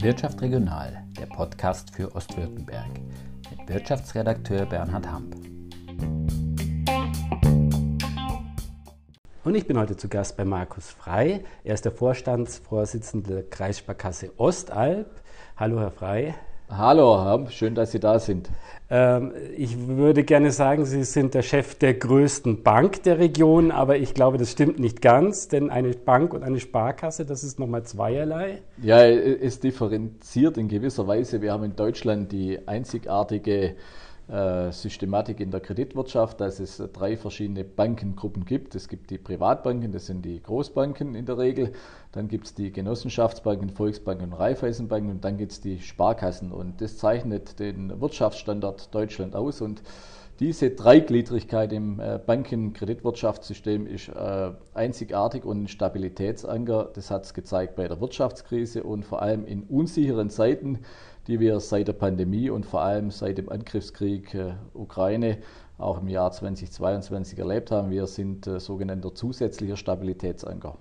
[0.00, 2.88] Wirtschaft Regional, der Podcast für Ostwürttemberg
[3.50, 5.36] mit Wirtschaftsredakteur Bernhard Hamp.
[9.44, 11.44] Und ich bin heute zu Gast bei Markus Frei.
[11.64, 15.22] Er ist der Vorstandsvorsitzende der Kreissparkasse Ostalb.
[15.56, 16.34] Hallo, Herr Frei.
[16.70, 18.50] Hallo, Herr schön, dass Sie da sind.
[18.90, 23.96] Ähm, ich würde gerne sagen, Sie sind der Chef der größten Bank der Region, aber
[23.96, 27.84] ich glaube, das stimmt nicht ganz, denn eine Bank und eine Sparkasse, das ist nochmal
[27.84, 28.60] zweierlei.
[28.82, 31.40] Ja, es differenziert in gewisser Weise.
[31.40, 33.74] Wir haben in Deutschland die einzigartige
[34.70, 38.74] Systematik in der Kreditwirtschaft, dass es drei verschiedene Bankengruppen gibt.
[38.74, 41.72] Es gibt die Privatbanken, das sind die Großbanken in der Regel.
[42.12, 46.52] Dann gibt es die Genossenschaftsbanken, Volksbanken und Raiffeisenbanken und dann gibt es die Sparkassen.
[46.52, 49.62] Und das zeichnet den Wirtschaftsstandard Deutschland aus.
[49.62, 49.82] Und
[50.40, 56.90] diese Dreigliedrigkeit im äh, Banken-Kreditwirtschaftssystem ist äh, einzigartig und ein Stabilitätsanker.
[56.94, 60.80] Das hat es gezeigt bei der Wirtschaftskrise und vor allem in unsicheren Zeiten
[61.28, 65.38] die wir seit der Pandemie und vor allem seit dem Angriffskrieg äh, Ukraine
[65.76, 67.90] auch im Jahr 2022 erlebt haben.
[67.90, 70.76] Wir sind äh, sogenannter zusätzlicher Stabilitätsanker.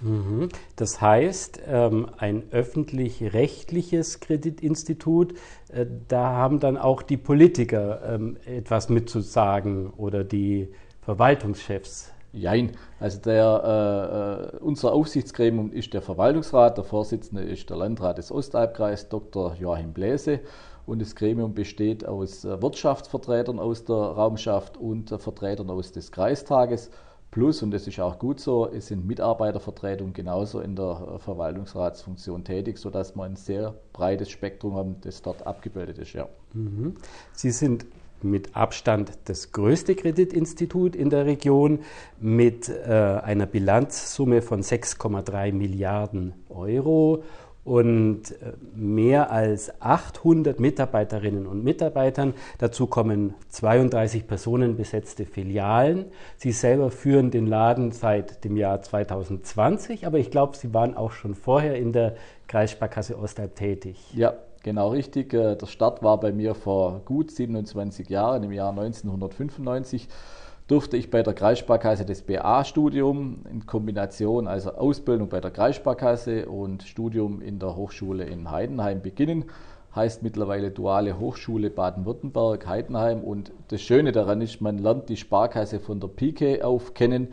[0.00, 0.50] Mhm.
[0.74, 5.34] Das heißt, ähm, ein öffentlich-rechtliches Kreditinstitut,
[5.68, 10.68] äh, da haben dann auch die Politiker ähm, etwas mitzusagen oder die
[11.00, 12.12] Verwaltungschefs.
[12.32, 12.72] Jein.
[13.00, 18.30] Also der, äh, äh, unser Aufsichtsgremium ist der Verwaltungsrat, der Vorsitzende ist der Landrat des
[18.30, 19.54] Ostalbkreises, Dr.
[19.54, 20.40] Joachim Bläse.
[20.86, 26.12] Und das Gremium besteht aus äh, Wirtschaftsvertretern aus der Raumschaft und äh, Vertretern aus des
[26.12, 26.90] Kreistages.
[27.32, 32.78] Plus, und das ist auch gut so, es sind Mitarbeitervertretungen genauso in der Verwaltungsratsfunktion tätig,
[32.78, 36.12] sodass wir ein sehr breites Spektrum haben, das dort abgebildet ist.
[36.12, 36.28] Ja.
[36.54, 36.94] Mhm.
[37.32, 37.84] Sie sind
[38.22, 41.80] mit Abstand das größte Kreditinstitut in der Region
[42.20, 47.22] mit äh, einer Bilanzsumme von 6,3 Milliarden Euro
[47.66, 52.34] und äh, mehr als 800 Mitarbeiterinnen und Mitarbeitern.
[52.58, 56.06] Dazu kommen 32 personenbesetzte Filialen.
[56.36, 61.10] Sie selber führen den Laden seit dem Jahr 2020, aber ich glaube, Sie waren auch
[61.10, 62.14] schon vorher in der
[62.46, 63.98] Kreissparkasse Ostalb tätig.
[64.14, 64.34] Ja,
[64.66, 65.32] Genau richtig.
[65.32, 70.08] Äh, der Start war bei mir vor gut 27 Jahren, im Jahr 1995
[70.66, 76.82] durfte ich bei der Kreissparkasse das BA-Studium in Kombination, also Ausbildung bei der Kreissparkasse und
[76.82, 79.44] Studium in der Hochschule in Heidenheim beginnen.
[79.94, 83.20] Heißt mittlerweile Duale Hochschule Baden-Württemberg, Heidenheim.
[83.20, 87.28] Und das Schöne daran ist, man lernt die Sparkasse von der Pike auf kennen.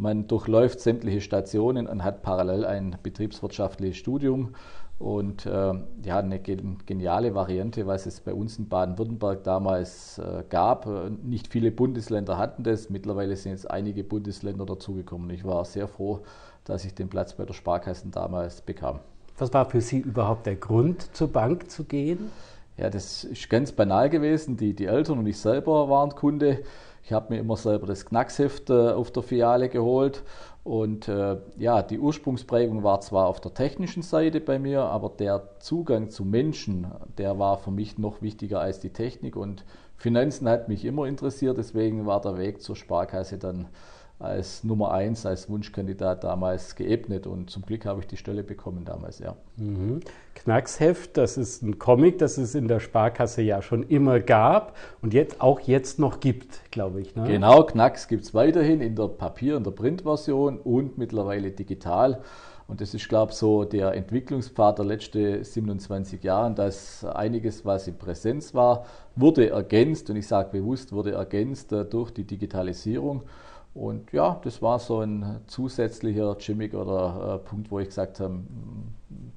[0.00, 4.54] Man durchläuft sämtliche Stationen und hat parallel ein betriebswirtschaftliches Studium
[4.98, 10.86] und äh, ja, eine geniale Variante, was es bei uns in Baden-Württemberg damals äh, gab.
[10.86, 12.90] Äh, nicht viele Bundesländer hatten das.
[12.90, 15.30] Mittlerweile sind jetzt einige Bundesländer dazugekommen.
[15.30, 16.20] Ich war sehr froh,
[16.64, 18.98] dass ich den Platz bei der Sparkasse damals bekam.
[19.38, 22.32] Was war für Sie überhaupt der Grund, zur Bank zu gehen?
[22.76, 24.56] Ja, das ist ganz banal gewesen.
[24.56, 26.64] Die, die Eltern und ich selber waren Kunde.
[27.08, 30.22] Ich habe mir immer selber das Knacksheft äh, auf der Filiale geholt.
[30.62, 35.58] Und äh, ja, die Ursprungsprägung war zwar auf der technischen Seite bei mir, aber der
[35.58, 36.86] Zugang zu Menschen,
[37.16, 39.36] der war für mich noch wichtiger als die Technik.
[39.36, 39.64] Und
[39.96, 43.68] Finanzen hat mich immer interessiert, deswegen war der Weg zur Sparkasse dann
[44.18, 48.84] als Nummer eins, als Wunschkandidat damals geebnet und zum Glück habe ich die Stelle bekommen
[48.84, 49.36] damals, ja.
[49.56, 50.00] Mhm.
[50.34, 55.14] Knacksheft, das ist ein Comic, das es in der Sparkasse ja schon immer gab und
[55.14, 57.14] jetzt auch jetzt noch gibt, glaube ich.
[57.14, 57.24] Ne?
[57.28, 62.20] Genau, Knacks gibt es weiterhin in der Papier- und der Printversion und mittlerweile digital.
[62.68, 67.88] Und das ist, glaube ich, so der Entwicklungspfad der letzten 27 Jahre, dass einiges, was
[67.88, 68.84] in Präsenz war,
[69.16, 73.22] wurde ergänzt, und ich sage bewusst, wurde ergänzt äh, durch die Digitalisierung.
[73.78, 78.40] Und ja, das war so ein zusätzlicher Gimmick oder äh, Punkt, wo ich gesagt habe,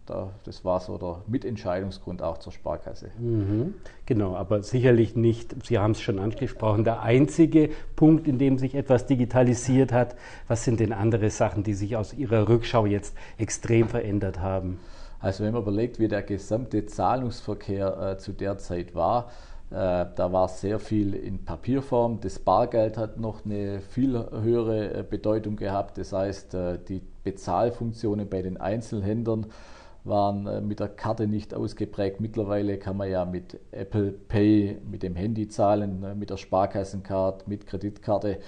[0.07, 3.11] da, das war so der Mitentscheidungsgrund auch zur Sparkasse.
[3.19, 3.75] Mhm,
[4.07, 8.73] genau, aber sicherlich nicht, Sie haben es schon angesprochen, der einzige Punkt, in dem sich
[8.73, 10.15] etwas digitalisiert hat.
[10.47, 14.79] Was sind denn andere Sachen, die sich aus Ihrer Rückschau jetzt extrem verändert haben?
[15.19, 19.29] Also wenn man überlegt, wie der gesamte Zahlungsverkehr äh, zu der Zeit war,
[19.71, 22.19] da war sehr viel in Papierform.
[22.19, 25.97] Das Bargeld hat noch eine viel höhere äh, Bedeutung gehabt.
[25.97, 29.47] Das heißt, äh, die Bezahlfunktionen bei den Einzelhändlern
[30.03, 32.19] waren mit der Karte nicht ausgeprägt.
[32.19, 37.67] Mittlerweile kann man ja mit Apple Pay, mit dem Handy zahlen, mit der Sparkassencard, mit
[37.67, 38.39] Kreditkarte.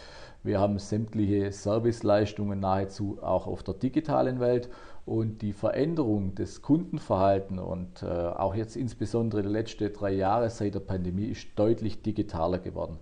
[0.41, 4.67] Wir haben sämtliche Serviceleistungen nahezu auch auf der digitalen Welt.
[5.05, 10.75] Und die Veränderung des Kundenverhaltens und äh, auch jetzt insbesondere die letzten drei Jahre seit
[10.75, 12.99] der Pandemie ist deutlich digitaler geworden.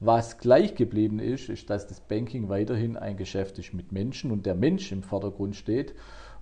[0.00, 4.46] Was gleich geblieben ist, ist, dass das Banking weiterhin ein Geschäft ist mit Menschen und
[4.46, 5.94] der Mensch im Vordergrund steht.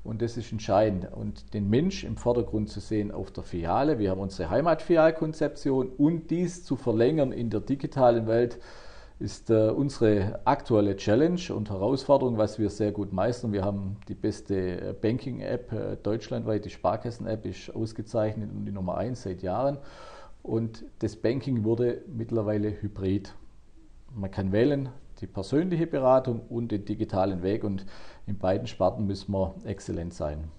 [0.02, 1.12] Und das ist entscheidend.
[1.12, 3.98] Und den Mensch im Vordergrund zu sehen auf der Filiale.
[3.98, 8.58] Wir haben unsere Heimatfilialkonzeption und dies zu verlängern in der digitalen Welt
[9.18, 13.52] ist äh, unsere aktuelle Challenge und Herausforderung, was wir sehr gut meistern.
[13.52, 18.96] Wir haben die beste äh, Banking-App äh, deutschlandweit, die Sparkassen-App ist ausgezeichnet und die Nummer
[18.96, 19.78] 1 seit Jahren.
[20.42, 23.34] Und das Banking wurde mittlerweile hybrid.
[24.14, 24.88] Man kann wählen
[25.20, 27.86] die persönliche Beratung und den digitalen Weg und
[28.26, 30.50] in beiden Sparten müssen wir exzellent sein.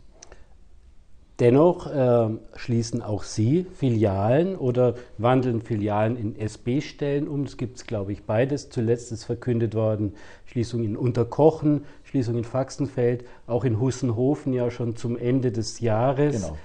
[1.40, 7.44] Dennoch äh, schließen auch Sie Filialen oder wandeln Filialen in SB-Stellen um.
[7.44, 8.70] Es gibt, glaube ich, beides.
[8.70, 10.14] Zuletzt ist verkündet worden,
[10.46, 16.44] Schließung in Unterkochen, Schließung in Faxenfeld, auch in Hussenhofen ja schon zum Ende des Jahres.
[16.44, 16.58] Genau.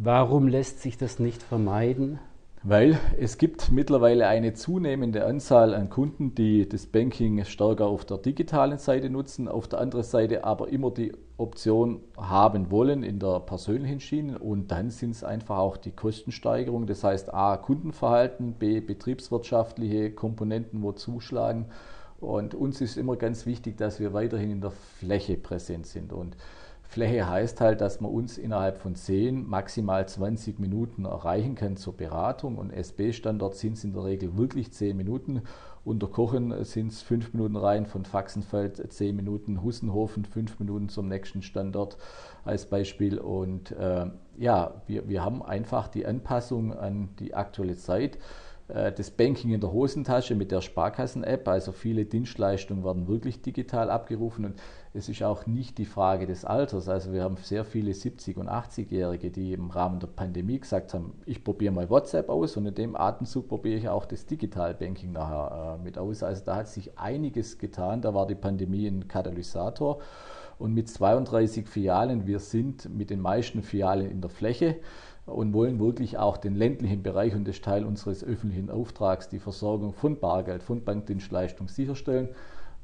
[0.00, 2.20] Warum lässt sich das nicht vermeiden?
[2.68, 8.18] Weil es gibt mittlerweile eine zunehmende Anzahl an Kunden, die das Banking stärker auf der
[8.18, 13.38] digitalen Seite nutzen, auf der anderen Seite aber immer die Option haben wollen in der
[13.38, 14.40] persönlichen Schiene.
[14.40, 20.82] Und dann sind es einfach auch die Kostensteigerung, das heißt A, Kundenverhalten, B, betriebswirtschaftliche Komponenten,
[20.82, 21.66] wo zuschlagen.
[22.18, 26.12] Und uns ist immer ganz wichtig, dass wir weiterhin in der Fläche präsent sind.
[26.12, 26.36] Und
[26.88, 31.96] Fläche heißt halt, dass man uns innerhalb von 10, maximal 20 Minuten erreichen kann zur
[31.96, 32.56] Beratung.
[32.56, 35.42] Und SB-Standort sind es in der Regel wirklich 10 Minuten.
[35.84, 41.08] Unter Kochen sind es 5 Minuten rein, von Faxenfeld 10 Minuten, Hussenhofen 5 Minuten zum
[41.08, 41.96] nächsten Standort
[42.44, 43.18] als Beispiel.
[43.18, 44.06] Und äh,
[44.36, 48.18] ja, wir, wir haben einfach die Anpassung an die aktuelle Zeit.
[48.68, 51.46] Äh, das Banking in der Hosentasche mit der Sparkassen-App.
[51.48, 54.54] Also viele Dienstleistungen werden wirklich digital abgerufen und
[54.96, 56.88] es ist auch nicht die Frage des Alters.
[56.88, 61.12] Also wir haben sehr viele 70- und 80-Jährige, die im Rahmen der Pandemie gesagt haben,
[61.26, 65.76] ich probiere mal WhatsApp aus und in dem Atemzug probiere ich auch das Digital-Banking nachher
[65.78, 66.22] äh, mit aus.
[66.22, 68.00] Also da hat sich einiges getan.
[68.00, 69.98] Da war die Pandemie ein Katalysator.
[70.58, 74.76] Und mit 32 Filialen, wir sind mit den meisten Filialen in der Fläche
[75.26, 79.92] und wollen wirklich auch den ländlichen Bereich und das Teil unseres öffentlichen Auftrags, die Versorgung
[79.92, 82.30] von Bargeld, von Bankdienstleistung sicherstellen.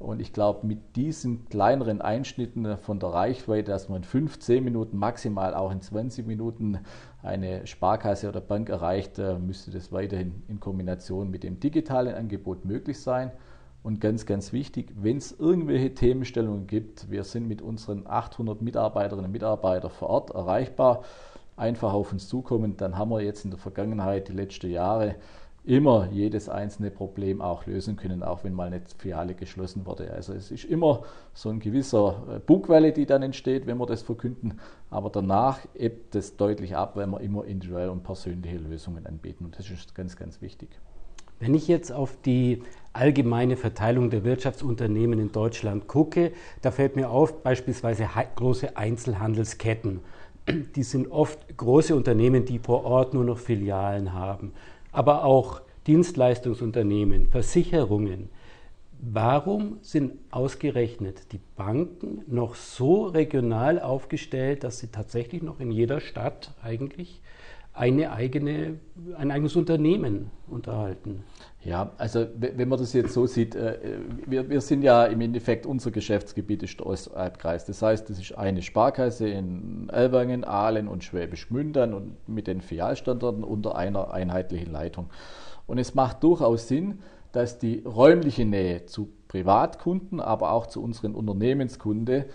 [0.02, 4.64] Und ich glaube, mit diesen kleineren Einschnitten von der Reichweite, dass man in 5, 10
[4.64, 6.78] Minuten, maximal auch in 20 Minuten
[7.22, 12.64] eine Sparkasse oder Bank erreicht, äh, müsste das weiterhin in Kombination mit dem digitalen Angebot
[12.64, 13.30] möglich sein.
[13.82, 19.26] Und ganz, ganz wichtig, wenn es irgendwelche Themenstellungen gibt, wir sind mit unseren 800 Mitarbeiterinnen
[19.26, 21.02] und Mitarbeitern vor Ort erreichbar
[21.56, 25.16] einfach auf uns zukommen, dann haben wir jetzt in der Vergangenheit, die letzten Jahre,
[25.64, 30.12] immer jedes einzelne Problem auch lösen können, auch wenn mal eine Filiale geschlossen wurde.
[30.12, 31.04] Also es ist immer
[31.34, 34.58] so ein gewisser äh, Bugwelle, die dann entsteht, wenn wir das verkünden,
[34.90, 39.56] aber danach ebbt es deutlich ab, weil wir immer individuell und persönliche Lösungen anbieten und
[39.58, 40.68] das ist ganz, ganz wichtig.
[41.38, 42.62] Wenn ich jetzt auf die
[42.92, 50.00] allgemeine Verteilung der Wirtschaftsunternehmen in Deutschland gucke, da fällt mir auf beispielsweise große Einzelhandelsketten
[50.48, 54.52] die sind oft große Unternehmen, die vor Ort nur noch Filialen haben,
[54.92, 58.28] aber auch Dienstleistungsunternehmen, Versicherungen.
[59.00, 65.98] Warum sind ausgerechnet die Banken noch so regional aufgestellt, dass sie tatsächlich noch in jeder
[65.98, 67.20] Stadt eigentlich
[67.74, 68.78] eine eigene,
[69.16, 71.24] ein eigenes Unternehmen unterhalten.
[71.64, 73.78] Ja, also wenn man das jetzt so sieht, äh,
[74.26, 77.64] wir, wir sind ja im Endeffekt, unser Geschäftsgebiet ist der Ostalbkreis.
[77.64, 82.60] Das heißt, das ist eine Sparkasse in Elwangen, Aalen und Schwäbisch Mündern und mit den
[82.60, 85.08] Filialstandorten unter einer einheitlichen Leitung.
[85.66, 86.98] Und es macht durchaus Sinn,
[87.30, 92.26] dass die räumliche Nähe zu Privatkunden, aber auch zu unseren Unternehmenskunden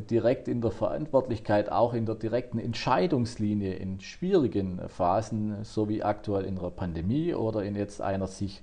[0.00, 6.44] direkt in der Verantwortlichkeit, auch in der direkten Entscheidungslinie in schwierigen Phasen, so wie aktuell
[6.44, 8.62] in der Pandemie oder in jetzt einer sich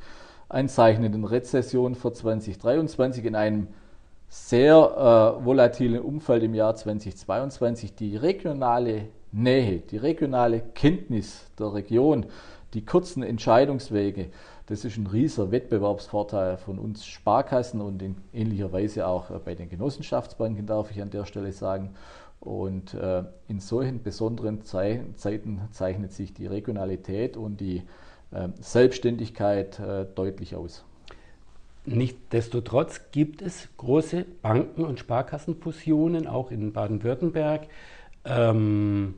[0.50, 3.68] einzeichnenden Rezession für 2023 in einem
[4.28, 12.26] sehr äh, volatilen Umfeld im Jahr 2022 die regionale Nähe, die regionale Kenntnis der Region,
[12.74, 14.28] die kurzen Entscheidungswege,
[14.68, 19.56] das ist ein riesiger Wettbewerbsvorteil von uns Sparkassen und in ähnlicher Weise auch äh, bei
[19.56, 21.96] den Genossenschaftsbanken, darf ich an der Stelle sagen.
[22.40, 25.16] Und äh, in solchen besonderen Zeiten
[25.72, 27.84] zeichnet sich die Regionalität und die
[28.32, 29.80] äh, Selbstständigkeit
[30.16, 30.84] deutlich aus.
[31.86, 37.68] Nichtsdestotrotz gibt es große Banken- und Sparkassenfusionen, auch in Baden-Württemberg.
[38.24, 39.16] Ähm,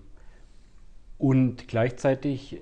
[1.18, 2.62] und gleichzeitig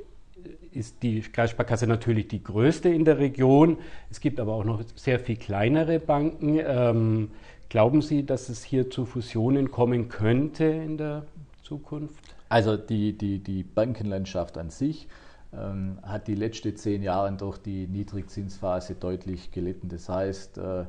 [0.72, 3.78] ist die Kreissparkasse natürlich die größte in der Region.
[4.10, 6.60] Es gibt aber auch noch sehr viel kleinere Banken.
[6.60, 7.32] Ähm,
[7.70, 11.26] glauben Sie, dass es hier zu Fusionen kommen könnte in der
[11.64, 12.24] Zukunft?
[12.50, 15.08] Also die, die, die Bankenlandschaft an sich
[15.54, 19.90] ähm, hat die letzten zehn Jahre durch die Niedrigzinsphase deutlich gelitten.
[19.90, 20.86] Das heißt, äh,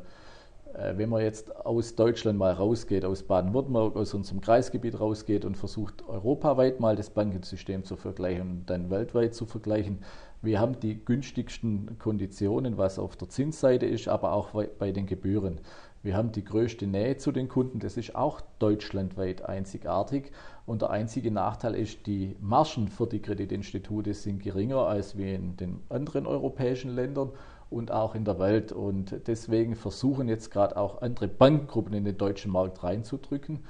[0.94, 6.06] wenn man jetzt aus Deutschland mal rausgeht, aus Baden-Württemberg, aus unserem Kreisgebiet rausgeht und versucht,
[6.08, 10.00] europaweit mal das Bankensystem zu vergleichen und dann weltweit zu vergleichen,
[10.44, 15.60] wir haben die günstigsten Konditionen, was auf der Zinsseite ist, aber auch bei den Gebühren.
[16.02, 20.32] Wir haben die größte Nähe zu den Kunden, das ist auch deutschlandweit einzigartig.
[20.66, 25.56] Und der einzige Nachteil ist, die Margen für die Kreditinstitute sind geringer als wie in
[25.56, 27.30] den anderen europäischen Ländern
[27.72, 28.72] und auch in der Welt.
[28.72, 33.60] Und deswegen versuchen jetzt gerade auch andere Bankengruppen in den deutschen Markt reinzudrücken.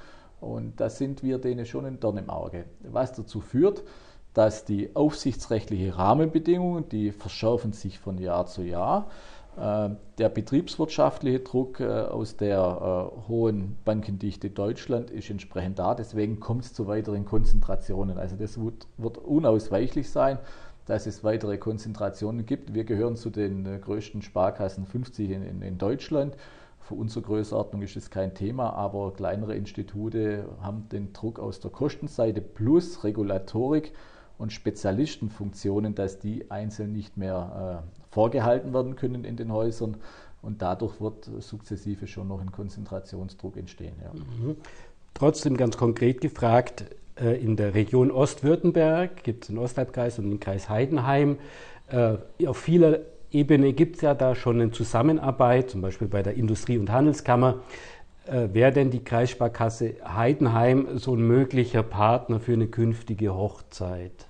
[0.41, 2.65] Und da sind wir denen schon ein Dorn im Auge.
[2.81, 3.83] Was dazu führt,
[4.33, 9.07] dass die aufsichtsrechtlichen Rahmenbedingungen, die verschärfen sich von Jahr zu Jahr.
[9.55, 15.93] Äh, der betriebswirtschaftliche Druck äh, aus der äh, hohen Bankendichte Deutschland ist entsprechend da.
[15.93, 18.17] Deswegen kommt es zu weiteren Konzentrationen.
[18.17, 20.39] Also das wird unausweichlich sein
[20.85, 22.73] dass es weitere Konzentrationen gibt.
[22.73, 26.35] Wir gehören zu den äh, größten Sparkassen 50 in, in, in Deutschland.
[26.79, 31.71] Für unsere Größenordnung ist es kein Thema, aber kleinere Institute haben den Druck aus der
[31.71, 33.93] Kostenseite plus Regulatorik
[34.37, 39.97] und Spezialistenfunktionen, dass die einzeln nicht mehr äh, vorgehalten werden können in den Häusern.
[40.41, 43.95] Und dadurch wird sukzessive schon noch ein Konzentrationsdruck entstehen.
[44.03, 44.11] Ja.
[44.13, 44.57] Mhm.
[45.13, 46.83] Trotzdem ganz konkret gefragt,
[47.15, 51.37] in der Region Ostwürttemberg, gibt es den Osthalbkreis und den Kreis Heidenheim.
[51.89, 52.99] Äh, auf vieler
[53.31, 57.59] Ebene gibt es ja da schon eine Zusammenarbeit, zum Beispiel bei der Industrie- und Handelskammer.
[58.25, 64.25] Äh, Wäre denn die Kreissparkasse Heidenheim so ein möglicher Partner für eine künftige Hochzeit?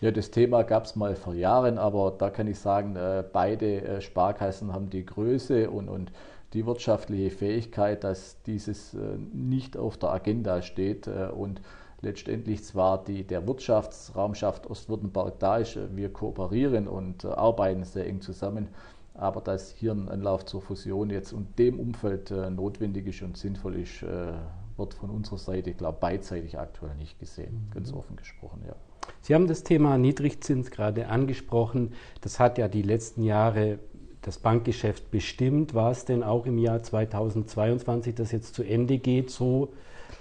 [0.00, 2.94] Ja, das Thema gab es mal vor Jahren, aber da kann ich sagen,
[3.32, 6.12] beide Sparkassen haben die Größe und, und
[6.52, 8.94] die wirtschaftliche Fähigkeit, dass dieses
[9.32, 11.08] nicht auf der Agenda steht.
[11.08, 11.62] Und
[12.04, 18.20] letztendlich zwar die, der Wirtschaftsraumschaft Ostwürttemberg da ist, wir kooperieren und äh, arbeiten sehr eng
[18.20, 18.68] zusammen,
[19.14, 23.36] aber dass hier ein Anlauf zur Fusion jetzt und dem Umfeld äh, notwendig ist und
[23.36, 24.32] sinnvoll ist, äh,
[24.76, 27.98] wird von unserer Seite, ich glaube, beidseitig aktuell nicht gesehen, ganz mhm.
[27.98, 28.74] offen gesprochen, ja.
[29.20, 31.92] Sie haben das Thema Niedrigzins gerade angesprochen.
[32.22, 33.78] Das hat ja die letzten Jahre
[34.24, 35.74] das Bankgeschäft bestimmt.
[35.74, 39.72] War es denn auch im Jahr 2022, das jetzt zu Ende geht, so,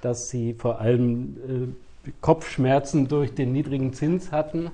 [0.01, 1.74] dass sie vor allem
[2.05, 4.72] äh, Kopfschmerzen durch den niedrigen Zins hatten?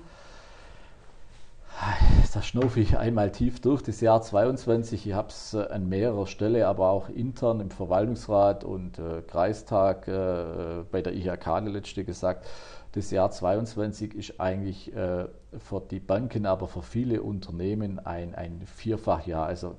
[2.34, 3.82] Da schnaufe ich einmal tief durch.
[3.82, 8.64] Das Jahr 22, ich habe es äh, an mehrerer Stelle, aber auch intern im Verwaltungsrat
[8.64, 12.46] und äh, Kreistag äh, bei der IHK letzte gesagt,
[12.94, 15.28] das Jahr 22 ist eigentlich äh,
[15.58, 19.46] für die Banken, aber für viele Unternehmen ein, ein Vierfachjahr.
[19.46, 19.76] Also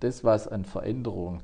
[0.00, 1.42] das, was an Veränderungen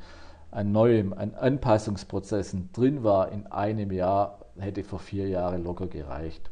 [0.50, 6.50] an Neuem, an Anpassungsprozessen drin war in einem Jahr, hätte vor vier Jahren locker gereicht.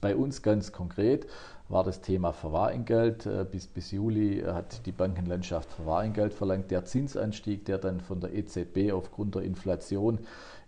[0.00, 1.26] Bei uns ganz konkret
[1.68, 3.26] war das Thema Verwahrentgelt.
[3.26, 6.70] Äh, bis, bis Juli hat die Bankenlandschaft Verwahrentgelt verlangt.
[6.70, 10.20] Der Zinsanstieg, der dann von der EZB aufgrund der Inflation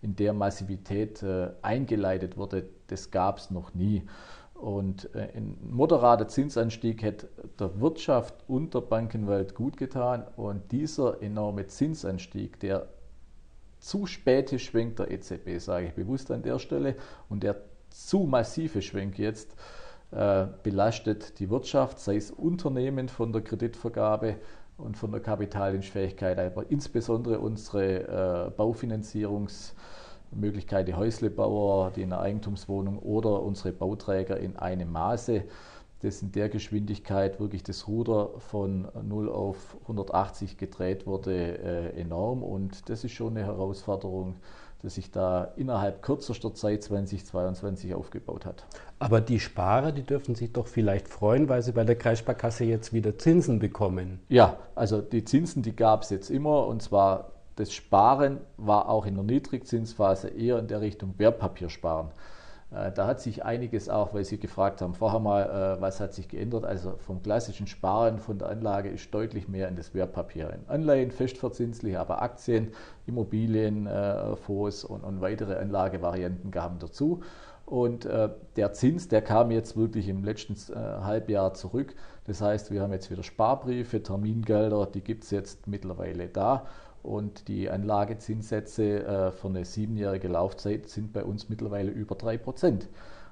[0.02, 4.02] in der Massivität äh, eingeleitet wurde, das gab es noch nie.
[4.54, 7.28] Und äh, ein moderater Zinsanstieg hätte
[7.58, 10.24] der Wirtschaft und der Bankenwelt gut getan.
[10.36, 12.88] Und dieser enorme Zinsanstieg, der
[13.78, 16.96] zu späte Schwenk der EZB, sage ich bewusst an der Stelle,
[17.28, 17.56] und der
[17.88, 19.56] zu massive Schwenk jetzt,
[20.12, 24.36] äh, belastet die Wirtschaft, sei es Unternehmen von der Kreditvergabe
[24.80, 29.72] und von der Kapitaldienstfähigkeit, aber insbesondere unsere äh, Baufinanzierungs-
[30.32, 35.44] Möglichkeit, die Häuslebauer, die in der Eigentumswohnung oder unsere Bauträger in einem Maße,
[36.02, 42.42] das in der Geschwindigkeit wirklich das Ruder von 0 auf 180 gedreht wurde, äh, enorm.
[42.42, 44.36] Und das ist schon eine Herausforderung,
[44.82, 48.64] die sich da innerhalb kürzester Zeit 2022 aufgebaut hat.
[48.98, 52.92] Aber die Sparer, die dürfen sich doch vielleicht freuen, weil sie bei der Kreissparkasse jetzt
[52.92, 54.20] wieder Zinsen bekommen.
[54.28, 59.04] Ja, also die Zinsen, die gab es jetzt immer und zwar das Sparen war auch
[59.04, 62.08] in der Niedrigzinsphase eher in der Richtung Wertpapiersparen.
[62.72, 66.14] Äh, da hat sich einiges auch, weil Sie gefragt haben, vorher mal, äh, was hat
[66.14, 66.64] sich geändert.
[66.64, 70.50] Also vom klassischen Sparen von der Anlage ist deutlich mehr in das Wertpapier.
[70.50, 72.72] In Anleihen, festverzinslich, aber Aktien,
[73.06, 77.22] Immobilien, äh, Fonds und, und weitere Anlagevarianten kamen dazu.
[77.66, 78.08] Und
[78.56, 81.94] der Zins, der kam jetzt wirklich im letzten Halbjahr zurück.
[82.24, 86.66] Das heißt, wir haben jetzt wieder Sparbriefe, Termingelder, die gibt es jetzt mittlerweile da.
[87.02, 92.88] Und die Anlagezinssätze äh, für eine siebenjährige Laufzeit sind bei uns mittlerweile über 3%.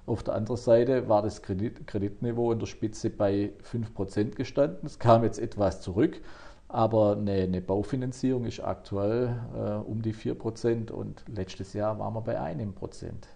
[0.06, 4.86] Auf der anderen Seite war das Kredit Kreditniveau in der Spitze bei 5% gestanden.
[4.86, 6.22] Es kam jetzt etwas zurück,
[6.66, 12.22] aber eine, eine Baufinanzierung ist aktuell äh, um die 4% und letztes Jahr waren wir
[12.22, 13.28] bei einem Prozent.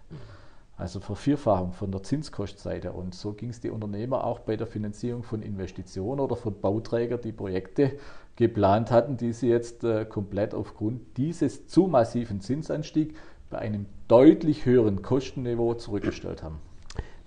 [0.75, 2.91] Also Vervierfachung von der Zinskostseite.
[2.91, 7.21] Und so ging es die Unternehmer auch bei der Finanzierung von Investitionen oder von Bauträgern,
[7.21, 7.91] die Projekte
[8.35, 13.15] geplant hatten, die sie jetzt äh, komplett aufgrund dieses zu massiven Zinsanstiegs
[13.49, 16.59] bei einem deutlich höheren Kostenniveau zurückgestellt haben.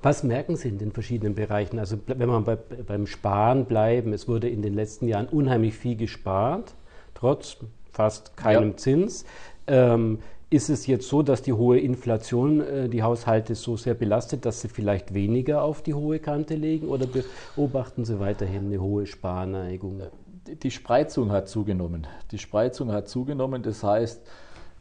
[0.03, 1.79] Was merken Sie in den verschiedenen Bereichen?
[1.79, 5.97] Also wenn wir bei, beim Sparen bleiben, es wurde in den letzten Jahren unheimlich viel
[5.97, 6.75] gespart,
[7.15, 7.57] trotz
[7.91, 8.77] fast keinem ja.
[8.77, 9.25] Zins.
[9.67, 14.45] Ähm, ist es jetzt so, dass die hohe Inflation äh, die Haushalte so sehr belastet,
[14.45, 19.07] dass sie vielleicht weniger auf die hohe Kante legen oder beobachten Sie weiterhin eine hohe
[19.07, 20.03] Sparneigung?
[20.49, 22.07] Die Spreizung hat zugenommen.
[22.31, 24.27] Die Spreizung hat zugenommen, das heißt,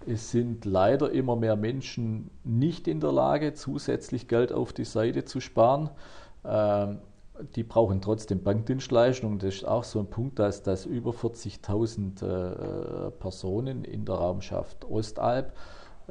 [0.07, 5.25] es sind leider immer mehr Menschen nicht in der Lage, zusätzlich Geld auf die Seite
[5.25, 5.89] zu sparen.
[6.43, 6.99] Ähm,
[7.55, 9.39] die brauchen trotzdem Bankdienstleistungen.
[9.39, 14.85] Das ist auch so ein Punkt, dass, dass über 40.000 äh, Personen in der Raumschaft
[14.85, 15.51] Ostalb äh,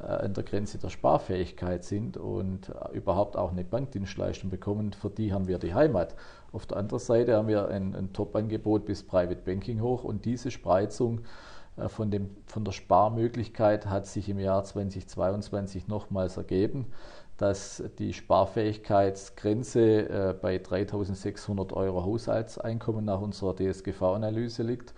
[0.00, 4.92] an der Grenze der Sparfähigkeit sind und äh, überhaupt auch eine Bankdienstleistung bekommen.
[4.92, 6.14] Für die haben wir die Heimat.
[6.52, 10.50] Auf der anderen Seite haben wir ein, ein Top-Angebot bis Private Banking hoch und diese
[10.50, 11.20] Spreizung
[11.76, 16.86] äh, von, dem, von der Sparmöglichkeit hat sich im Jahr 2022 nochmals ergeben
[17.36, 24.94] dass die Sparfähigkeitsgrenze äh, bei 3.600 Euro Haushaltseinkommen nach unserer DSGV-Analyse liegt.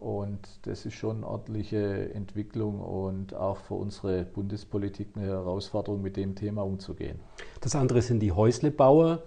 [0.00, 6.16] Und das ist schon eine ordentliche Entwicklung und auch für unsere Bundespolitik eine Herausforderung, mit
[6.16, 7.20] dem Thema umzugehen.
[7.60, 9.22] Das andere sind die Häuslebauer.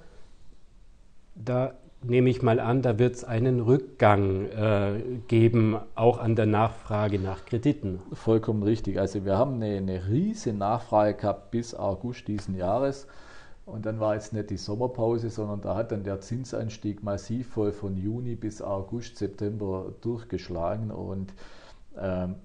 [1.36, 6.48] Da nehme ich mal an, da wird es einen Rückgang äh, geben, auch an der
[6.48, 8.00] Nachfrage nach Krediten.
[8.12, 9.00] Vollkommen richtig.
[9.00, 13.06] Also wir haben eine, eine riesige Nachfrage gehabt bis August diesen Jahres.
[13.65, 17.72] Und dann war jetzt nicht die Sommerpause, sondern da hat dann der Zinsanstieg massiv voll
[17.72, 20.91] von Juni bis August, September durchgeschlagen.
[20.91, 21.34] Und
[21.98, 22.36] ähm,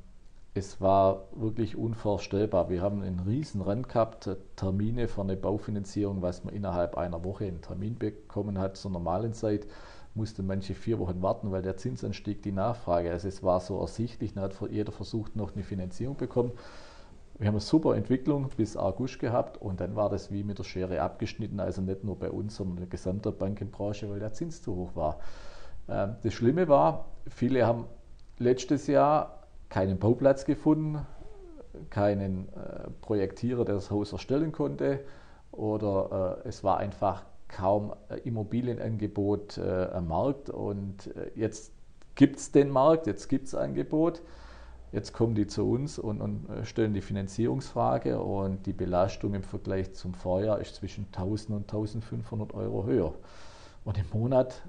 [0.54, 2.68] es war wirklich unvorstellbar.
[2.68, 7.46] Wir haben einen riesen Rand gehabt, Termine für eine Baufinanzierung, was man innerhalb einer Woche
[7.46, 8.76] einen Termin bekommen hat.
[8.76, 9.66] Zur normalen Zeit
[10.14, 13.10] mussten manche vier Wochen warten, weil der Zinsanstieg die Nachfrage.
[13.10, 16.52] Also es war so ersichtlich, da hat jeder versucht, noch eine Finanzierung bekommen.
[17.38, 20.64] Wir haben eine super Entwicklung bis August gehabt und dann war das wie mit der
[20.64, 24.60] Schere abgeschnitten, also nicht nur bei uns, sondern in der gesamten Bankenbranche, weil der Zins
[24.60, 25.20] zu hoch war.
[25.88, 27.86] Ähm, das Schlimme war, viele haben
[28.38, 31.06] letztes Jahr keinen Bauplatz gefunden,
[31.90, 35.00] keinen äh, Projektierer, der das Haus erstellen konnte
[35.52, 41.72] oder äh, es war einfach kaum äh, Immobilienangebot am Markt und jetzt
[42.16, 44.22] gibt es den Markt, jetzt gibt es Angebot.
[44.90, 49.42] Jetzt kommen die zu uns und, und, äh, stellen die Finanzierungsfrage und die Belastung im
[49.42, 53.14] Vergleich zum Vorjahr ist zwischen 1000 und 1500 Euro höher.
[53.84, 54.62] Und im Monat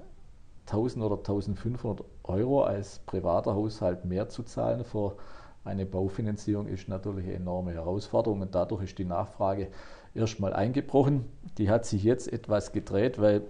[0.66, 5.16] 1000 oder 1500 Euro als privater Haushalt mehr zu zahlen für
[5.64, 9.68] eine Baufinanzierung ist natürlich eine enorme Herausforderung und dadurch ist die Nachfrage
[10.14, 11.26] erstmal eingebrochen.
[11.58, 13.42] Die hat sich jetzt etwas gedreht, weil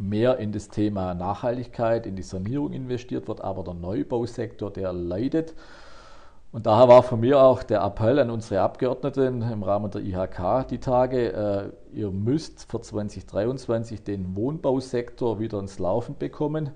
[0.00, 5.54] mehr in das Thema Nachhaltigkeit, in die Sanierung investiert wird, aber der Neubausektor, der leidet.
[6.52, 10.66] Und daher war von mir auch der Appell an unsere Abgeordneten im Rahmen der IHK
[10.68, 16.70] die Tage, äh, ihr müsst für 2023 den Wohnbausektor wieder ins Laufen bekommen.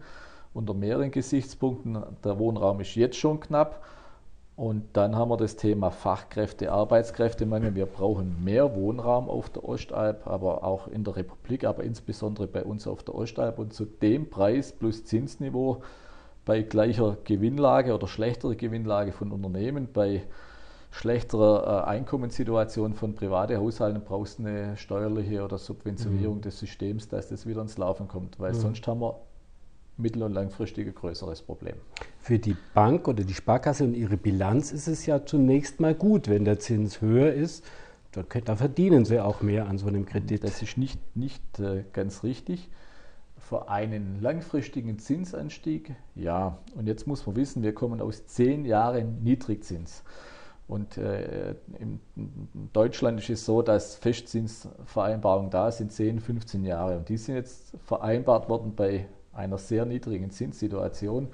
[0.53, 1.99] Unter mehreren Gesichtspunkten.
[2.23, 3.83] Der Wohnraum ist jetzt schon knapp.
[4.57, 7.75] Und dann haben wir das Thema Fachkräfte, Arbeitskräftemangel.
[7.75, 12.63] Wir brauchen mehr Wohnraum auf der Ostalb, aber auch in der Republik, aber insbesondere bei
[12.63, 13.59] uns auf der Ostalb.
[13.59, 15.83] Und zu dem Preis plus Zinsniveau
[16.45, 20.23] bei gleicher Gewinnlage oder schlechterer Gewinnlage von Unternehmen, bei
[20.93, 26.43] schlechterer äh, Einkommenssituation von privaten Haushalten brauchst du eine steuerliche oder Subventionierung mhm.
[26.43, 28.59] des Systems, dass das wieder ins Laufen kommt, weil mhm.
[28.59, 29.17] sonst haben wir
[29.97, 31.77] mittel- und langfristig ein größeres Problem.
[32.19, 36.29] Für die Bank oder die Sparkasse und ihre Bilanz ist es ja zunächst mal gut,
[36.29, 37.65] wenn der Zins höher ist.
[38.13, 40.45] Da, da verdienen sie auch mehr an so einem Kredit.
[40.45, 42.71] Das ist nicht, nicht äh, ganz richtig
[43.45, 45.95] für einen langfristigen Zinsanstieg?
[46.15, 46.59] Ja.
[46.75, 50.03] Und jetzt muss man wissen, wir kommen aus zehn Jahren Niedrigzins.
[50.67, 52.01] Und äh, in
[52.73, 56.97] Deutschland ist es so, dass Festzinsvereinbarungen da sind, 10, 15 Jahre.
[56.97, 61.29] Und die sind jetzt vereinbart worden bei einer sehr niedrigen Zinssituation.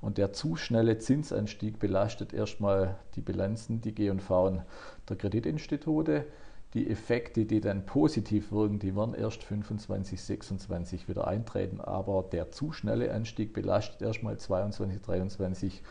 [0.00, 4.62] Und der zu schnelle Zinsanstieg belastet erstmal die Bilanzen, die G&V
[5.08, 6.26] der Kreditinstitute
[6.74, 11.80] die Effekte, die dann positiv wirken, die werden erst 25, 26 wieder eintreten.
[11.80, 15.82] Aber der zu schnelle Anstieg belastet erstmal 22, 23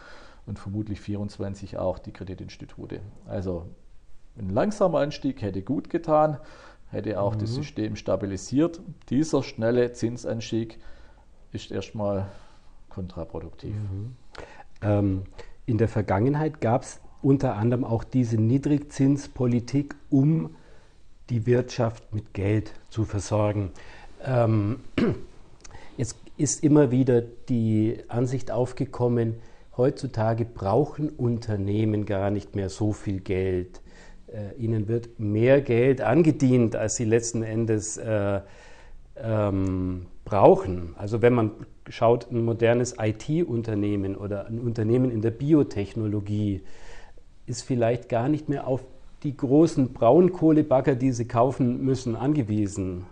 [0.47, 3.01] und vermutlich 24 auch die Kreditinstitute.
[3.27, 3.67] Also
[4.37, 6.37] ein langsamer Anstieg hätte gut getan,
[6.89, 7.39] hätte auch mhm.
[7.39, 8.81] das System stabilisiert.
[9.09, 10.79] Dieser schnelle Zinsanstieg
[11.53, 12.27] ist erstmal
[12.89, 13.73] kontraproduktiv.
[13.73, 14.15] Mhm.
[14.81, 15.23] Ähm,
[15.65, 20.55] in der Vergangenheit gab es unter anderem auch diese Niedrigzinspolitik, um
[21.29, 23.71] die Wirtschaft mit Geld zu versorgen.
[24.23, 24.79] Ähm,
[25.97, 29.35] jetzt ist immer wieder die Ansicht aufgekommen,
[29.77, 33.81] heutzutage brauchen Unternehmen gar nicht mehr so viel Geld.
[34.27, 38.41] Äh, ihnen wird mehr Geld angedient, als sie letzten Endes äh,
[39.17, 40.95] ähm, brauchen.
[40.97, 41.51] Also wenn man
[41.89, 46.61] schaut, ein modernes IT-Unternehmen oder ein Unternehmen in der Biotechnologie
[47.47, 48.81] ist vielleicht gar nicht mehr auf
[49.23, 53.05] die großen Braunkohlebagger, die sie kaufen müssen, angewiesen.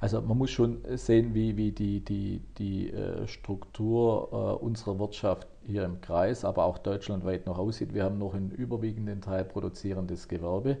[0.00, 5.46] Also man muss schon sehen, wie, wie die, die, die äh, Struktur äh, unserer Wirtschaft
[5.66, 7.94] hier im Kreis, aber auch deutschlandweit noch aussieht.
[7.94, 10.76] Wir haben noch einen überwiegenden Teil produzierendes Gewerbe.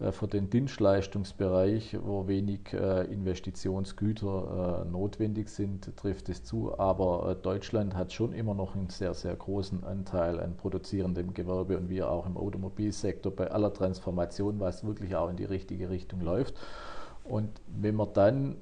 [0.00, 6.78] Äh, für den Dienstleistungsbereich, wo wenig Investitionsgüter notwendig sind, trifft es zu.
[6.78, 11.88] Aber Deutschland hat schon immer noch einen sehr, sehr großen Anteil an produzierendem Gewerbe und
[11.88, 16.54] wir auch im Automobilsektor bei aller Transformation, was wirklich auch in die richtige Richtung läuft.
[17.24, 18.56] Und wenn man dann äh,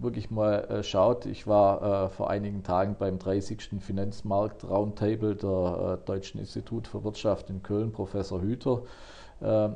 [0.00, 3.80] wirklich mal äh, schaut, ich war äh, vor einigen Tagen beim 30.
[3.80, 8.82] Finanzmarkt Roundtable der Deutschen Institut für Wirtschaft in Köln, Professor Hüter,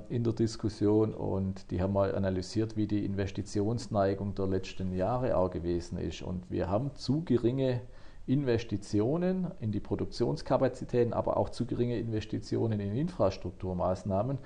[0.08, 5.50] in der Diskussion und die haben mal analysiert, wie die Investitionsneigung der letzten Jahre auch
[5.50, 6.22] gewesen ist.
[6.22, 7.82] Und wir haben zu geringe
[8.26, 14.38] Investitionen in die Produktionskapazitäten, aber auch zu geringe Investitionen in Infrastrukturmaßnahmen.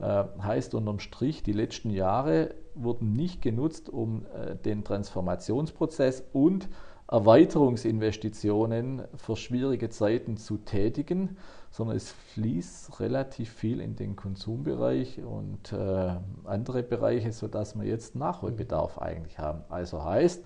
[0.00, 6.68] Äh, heißt unterm Strich, die letzten Jahre wurden nicht genutzt, um äh, den Transformationsprozess und
[7.12, 11.36] Erweiterungsinvestitionen für schwierige Zeiten zu tätigen,
[11.70, 18.16] sondern es fließt relativ viel in den Konsumbereich und äh, andere Bereiche, sodass wir jetzt
[18.16, 19.62] Nachholbedarf eigentlich haben.
[19.68, 20.42] Also heißt,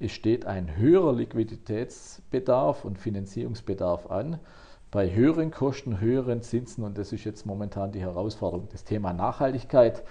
[0.00, 4.40] es steht ein höherer Liquiditätsbedarf und Finanzierungsbedarf an
[4.90, 10.02] bei höheren Kosten, höheren Zinsen, und das ist jetzt momentan die Herausforderung, das Thema Nachhaltigkeit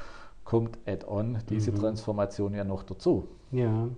[0.46, 1.80] kommt add-on diese mhm.
[1.80, 3.28] Transformation ja noch dazu.
[3.52, 3.90] Ja.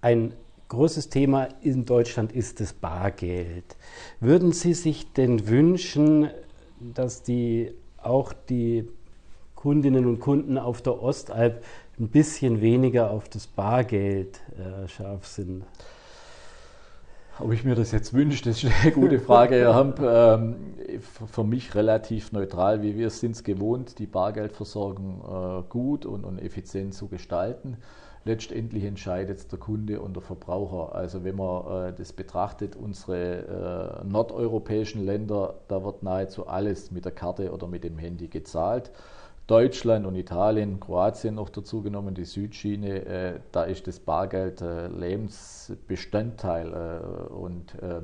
[0.00, 0.32] Ein
[0.70, 3.76] großes Thema in Deutschland ist das Bargeld.
[4.20, 6.30] Würden Sie sich denn wünschen,
[6.78, 8.88] dass die auch die
[9.56, 11.62] Kundinnen und Kunden auf der Ostalb
[11.98, 15.64] ein bisschen weniger auf das Bargeld äh, scharf sind?
[17.40, 20.00] Ob ich mir das jetzt wünsche, das ist eine gute Frage, Herr Hamp.
[20.00, 20.56] Ähm,
[21.00, 26.38] für mich relativ neutral, wie wir sind es gewohnt, die Bargeldversorgung äh, gut und, und
[26.38, 27.78] effizient zu gestalten.
[28.24, 30.94] Letztendlich entscheidet der Kunde und der Verbraucher.
[30.94, 37.06] Also wenn man äh, das betrachtet, unsere äh, nordeuropäischen Länder, da wird nahezu alles mit
[37.06, 38.90] der Karte oder mit dem Handy gezahlt.
[39.46, 44.86] Deutschland und Italien, Kroatien noch dazu genommen, die Südschiene, äh, da ist das Bargeld äh,
[44.88, 48.02] Lebensbestandteil äh, und äh,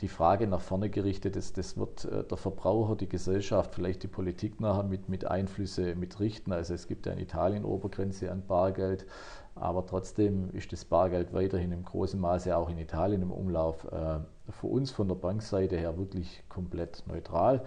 [0.00, 4.08] die Frage nach vorne gerichtet, das, das wird äh, der Verbraucher, die Gesellschaft, vielleicht die
[4.08, 6.52] Politik nachher mit, mit Einflüsse mitrichten.
[6.52, 9.06] Also es gibt ja in Italien Obergrenze an Bargeld,
[9.54, 13.84] aber trotzdem ist das Bargeld weiterhin im großen Maße auch in Italien im Umlauf.
[13.90, 14.20] Äh,
[14.50, 17.64] für uns von der Bankseite her wirklich komplett neutral.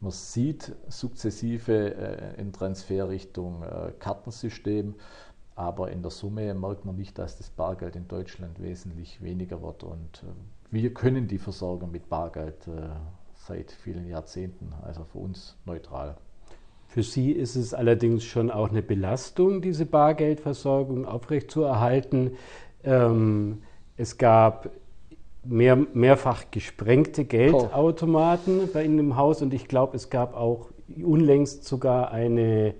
[0.00, 3.64] Man sieht sukzessive äh, in Transfer Richtung
[3.98, 4.94] Kartensystem,
[5.54, 9.84] aber in der Summe merkt man nicht, dass das Bargeld in Deutschland wesentlich weniger wird.
[9.84, 10.24] Und
[10.74, 12.68] wir können die Versorgung mit Bargeld
[13.34, 16.16] seit vielen Jahrzehnten, also für uns neutral.
[16.86, 22.36] Für Sie ist es allerdings schon auch eine Belastung, diese Bargeldversorgung aufrechtzuerhalten.
[22.84, 23.62] Ähm,
[23.96, 24.70] es gab
[25.44, 28.68] mehr, mehrfach gesprengte Geldautomaten oh.
[28.72, 30.70] bei Ihnen im Haus und ich glaube, es gab auch
[31.02, 32.74] unlängst sogar eine,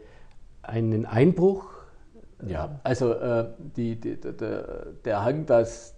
[0.63, 1.67] einen Einbruch.
[2.47, 5.94] Ja, also äh, die, die, der, der Hang, dass äh,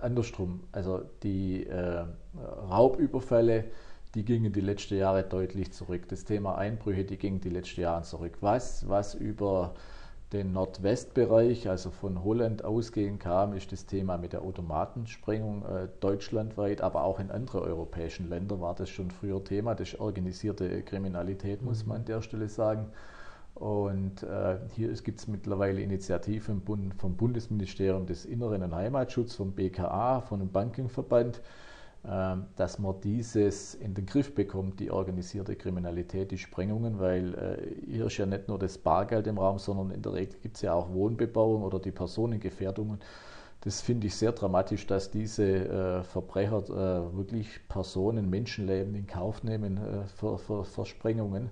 [0.00, 2.04] andersrum, also die äh,
[2.70, 3.64] Raubüberfälle,
[4.14, 6.08] die gingen die letzten Jahre deutlich zurück.
[6.08, 8.38] Das Thema Einbrüche, die gingen die letzten Jahre zurück.
[8.40, 9.74] Was, was über
[10.32, 16.80] den Nordwestbereich, also von Holland ausgehend kam, ist das Thema mit der Automatensprengung äh, deutschlandweit,
[16.80, 19.74] aber auch in anderen europäischen Ländern war das schon früher Thema.
[19.74, 21.88] Das ist organisierte Kriminalität, muss mhm.
[21.90, 22.90] man an der Stelle sagen.
[23.56, 26.60] Und äh, hier gibt es mittlerweile Initiativen
[26.98, 31.40] vom Bundesministerium des Inneren und Heimatsschutz, vom BKA, von dem Bankenverband,
[32.06, 37.90] ähm, dass man dieses in den Griff bekommt, die organisierte Kriminalität, die Sprengungen, weil äh,
[37.90, 40.62] hier ist ja nicht nur das Bargeld im Raum, sondern in der Regel gibt es
[40.62, 43.00] ja auch Wohnbebauung oder die Personengefährdungen.
[43.62, 49.42] Das finde ich sehr dramatisch, dass diese äh, Verbrecher äh, wirklich Personen, Menschenleben in Kauf
[49.42, 51.48] nehmen äh, für, für, für, Sprengungen.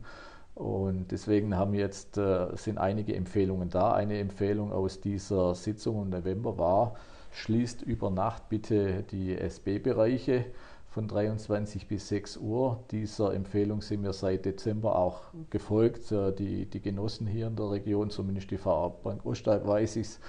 [0.55, 3.93] Und deswegen haben jetzt, äh, sind einige Empfehlungen da.
[3.93, 6.95] Eine Empfehlung aus dieser Sitzung im November war,
[7.33, 10.45] schließt über Nacht bitte die SB-Bereiche
[10.91, 12.85] von 23 bis 6 Uhr.
[12.93, 16.13] Dieser Empfehlung sind wir seit Dezember auch gefolgt.
[16.13, 20.21] Äh, die, die Genossen hier in der Region, zumindest die Bank Ostalb weiß ich es,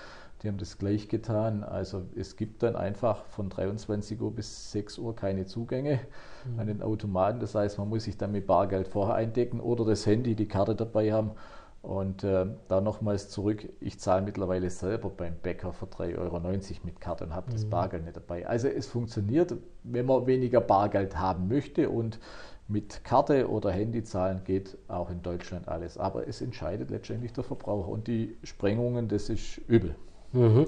[0.46, 1.64] die haben das gleich getan.
[1.64, 6.00] Also es gibt dann einfach von 23 Uhr bis 6 Uhr keine Zugänge
[6.46, 6.60] mhm.
[6.60, 7.40] an den Automaten.
[7.40, 10.76] Das heißt, man muss sich dann mit Bargeld vorher eindecken oder das Handy, die Karte
[10.76, 11.32] dabei haben.
[11.82, 16.40] Und äh, da nochmals zurück, ich zahle mittlerweile selber beim Bäcker für 3,90 Euro
[16.84, 17.54] mit Karte und habe mhm.
[17.54, 18.48] das Bargeld nicht dabei.
[18.48, 22.20] Also es funktioniert, wenn man weniger Bargeld haben möchte und
[22.68, 25.98] mit Karte oder Handy zahlen geht auch in Deutschland alles.
[25.98, 27.90] Aber es entscheidet letztendlich der Verbraucher.
[27.90, 29.96] Und die Sprengungen, das ist übel.
[30.36, 30.66] Mhm.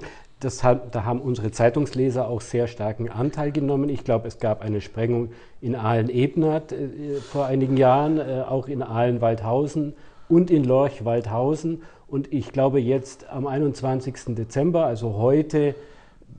[0.62, 3.88] Hat, da haben unsere Zeitungsleser auch sehr starken Anteil genommen.
[3.88, 8.82] Ich glaube, es gab eine Sprengung in Aalen-Ebnert äh, vor einigen Jahren, äh, auch in
[8.82, 9.94] Aalen-Waldhausen
[10.28, 11.82] und in Lorch-Waldhausen.
[12.06, 14.36] Und ich glaube, jetzt am 21.
[14.36, 15.74] Dezember, also heute,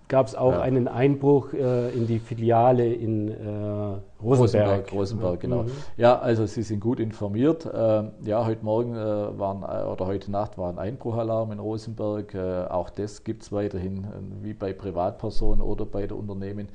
[0.10, 0.62] gab es auch ja.
[0.62, 3.34] einen Einbruch äh, in die Filiale in äh,
[4.22, 4.22] Rosenberg.
[4.22, 5.64] Rosenberg, Rosenberg genau.
[5.64, 5.72] Mhm.
[5.98, 7.66] Ja, also Sie sind gut informiert.
[7.66, 12.34] Äh, ja, heute Morgen äh, waren äh, oder heute Nacht war ein Einbruchalarm in Rosenberg.
[12.34, 14.08] Äh, auch das gibt es weiterhin,
[14.42, 16.70] wie bei Privatpersonen oder bei den Unternehmen.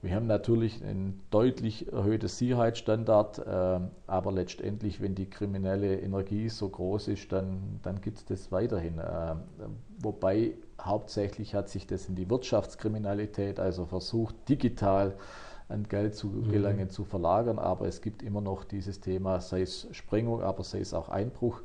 [0.00, 3.44] Wir haben natürlich ein deutlich erhöhtes Sicherheitsstandard,
[4.06, 9.00] aber letztendlich, wenn die kriminelle Energie so groß ist, dann, dann gibt es das weiterhin.
[10.00, 15.16] wobei hauptsächlich hat sich das in die Wirtschaftskriminalität, also versucht digital
[15.68, 16.50] an Geld zu mhm.
[16.50, 17.58] gelangen, zu verlagern.
[17.58, 21.60] Aber es gibt immer noch dieses Thema, sei es Sprengung, aber sei es auch Einbruch.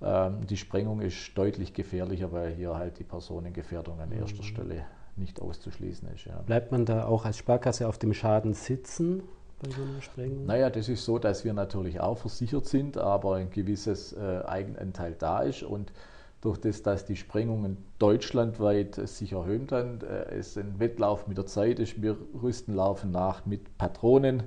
[0.00, 4.46] Ähm, die Sprengung ist deutlich gefährlicher, weil hier halt die Personengefährdung an erster mhm.
[4.46, 4.84] Stelle
[5.16, 6.24] nicht auszuschließen ist.
[6.24, 6.40] Ja.
[6.42, 9.22] Bleibt man da auch als Sparkasse auf dem Schaden sitzen?
[9.62, 10.46] Bei so einer Sprengung?
[10.46, 15.14] Naja, das ist so, dass wir natürlich auch versichert sind, aber ein gewisses äh, Eigenanteil
[15.18, 15.92] da ist und
[16.42, 21.46] durch das, dass die Sprengungen deutschlandweit sich erhöhen dann, äh, es ein Wettlauf mit der
[21.46, 22.02] Zeit ist.
[22.02, 24.42] Wir rüsten laufen nach mit Patronen.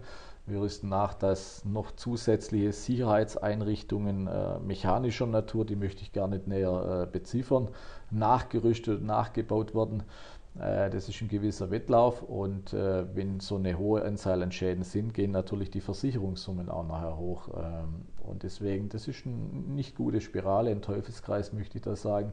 [0.46, 6.46] Wir rüsten nach, dass noch zusätzliche Sicherheitseinrichtungen äh, mechanischer Natur, die möchte ich gar nicht
[6.48, 7.70] näher äh, beziffern,
[8.12, 10.04] nachgerüstet, nachgebaut werden.
[10.60, 14.84] Äh, das ist ein gewisser Wettlauf und äh, wenn so eine hohe Anzahl an Schäden
[14.84, 17.50] sind, gehen natürlich die Versicherungssummen auch nachher hoch.
[17.56, 22.32] Ähm, und deswegen, das ist eine nicht gute Spirale, ein Teufelskreis möchte ich da sagen.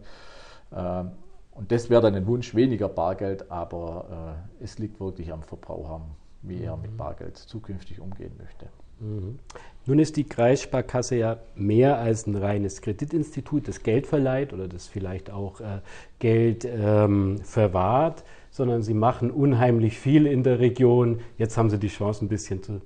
[0.73, 1.13] Ähm,
[1.51, 6.01] und das wäre dann ein Wunsch, weniger Bargeld, aber äh, es liegt wirklich am Verbraucher,
[6.41, 6.97] wie er mit mhm.
[6.97, 8.69] Bargeld zukünftig umgehen möchte.
[9.03, 9.39] Mhm.
[9.85, 14.87] Nun ist die Kreissparkasse ja mehr als ein reines Kreditinstitut, das Geld verleiht oder das
[14.87, 15.81] vielleicht auch äh,
[16.21, 21.21] Geld ähm, verwahrt, sondern sie machen unheimlich viel in der Region.
[21.37, 22.81] Jetzt haben sie die Chance, ein bisschen zu,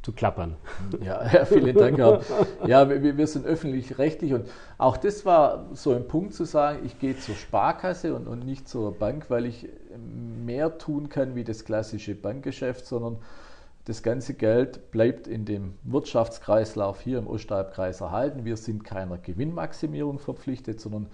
[0.00, 0.56] zu klappern.
[1.04, 1.98] Ja, ja, vielen Dank.
[2.66, 6.98] Ja, wir, wir sind öffentlich-rechtlich und auch das war so ein Punkt zu sagen, ich
[6.98, 9.68] gehe zur Sparkasse und, und nicht zur Bank, weil ich
[10.46, 13.18] mehr tun kann wie das klassische Bankgeschäft, sondern
[13.88, 18.44] das ganze Geld bleibt in dem Wirtschaftskreislauf hier im Ostalbkreis erhalten.
[18.44, 21.06] Wir sind keiner Gewinnmaximierung verpflichtet, sondern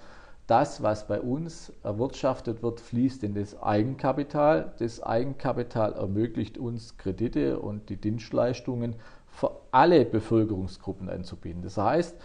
[0.49, 4.75] das, was bei uns erwirtschaftet wird, fließt in das Eigenkapital.
[4.81, 8.97] Das Eigenkapital ermöglicht uns Kredite und die Dienstleistungen
[9.29, 11.63] für alle Bevölkerungsgruppen anzubieten.
[11.63, 12.17] Das heißt,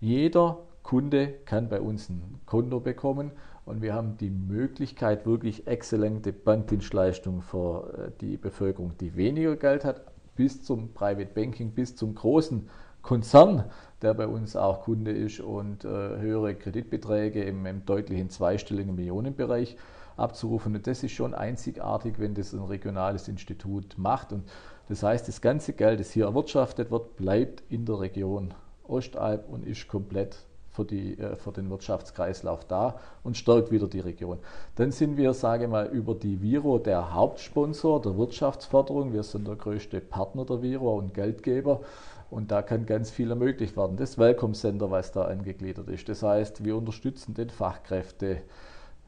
[0.00, 3.30] jeder Kunde kann bei uns ein Konto bekommen
[3.64, 9.84] und wir haben die Möglichkeit, wirklich exzellente Bankdienstleistungen für äh, die Bevölkerung, die weniger Geld
[9.84, 10.02] hat,
[10.34, 12.68] bis zum Private Banking, bis zum großen
[13.02, 13.64] Konzern,
[14.00, 19.76] der bei uns auch Kunde ist und äh, höhere Kreditbeträge im, im, deutlichen zweistelligen Millionenbereich
[20.16, 20.74] abzurufen.
[20.74, 24.32] Und das ist schon einzigartig, wenn das ein regionales Institut macht.
[24.32, 24.44] Und
[24.88, 29.66] das heißt, das ganze Geld, das hier erwirtschaftet wird, bleibt in der Region Ostalb und
[29.66, 30.36] ist komplett
[30.72, 34.38] für, die, äh, für den Wirtschaftskreislauf da und stärkt wieder die Region.
[34.76, 39.12] Dann sind wir, sage ich mal, über die Viro der Hauptsponsor der Wirtschaftsförderung.
[39.12, 41.80] Wir sind der größte Partner der Viro und Geldgeber.
[42.30, 43.98] Und da kann ganz viel ermöglicht werden.
[43.98, 46.08] Das Welcome Center, was da angegliedert ist.
[46.08, 48.38] Das heißt, wir unterstützen den Fachkräfte,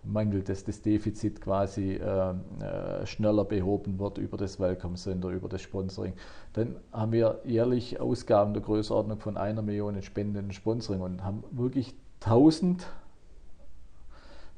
[0.04, 5.48] Mangel, dass das Defizit quasi äh, äh, schneller behoben wird über das Welcome Center, über
[5.48, 6.14] das Sponsoring.
[6.52, 11.24] Dann haben wir jährlich Ausgaben der Größenordnung von einer Million in Spenden und Sponsoring und
[11.24, 12.86] haben wirklich 1000,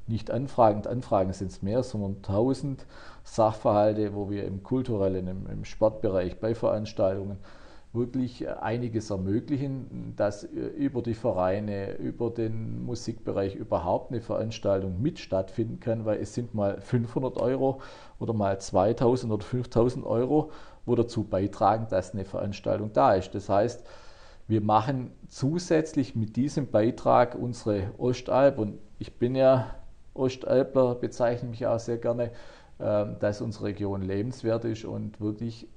[0.07, 2.85] nicht Anfragen, Anfragen sind es mehr, sondern 1000
[3.23, 7.37] Sachverhalte, wo wir im kulturellen, im, im Sportbereich, bei Veranstaltungen
[7.97, 15.01] wirklich äh, einiges ermöglichen, dass äh, über die Vereine, über den Musikbereich überhaupt eine Veranstaltung
[15.01, 17.81] mit stattfinden kann, weil es sind mal 500 Euro
[18.19, 20.51] oder mal 2000 oder 5000 Euro,
[20.85, 23.35] wo dazu beitragen, dass eine Veranstaltung da ist.
[23.35, 23.85] Das heißt,
[24.47, 29.75] wir machen zusätzlich mit diesem Beitrag unsere Ostalb und ich bin ja
[30.13, 32.31] Ostalbler, bezeichne mich auch sehr gerne,
[32.79, 35.67] ähm, dass unsere Region lebenswert ist und wirklich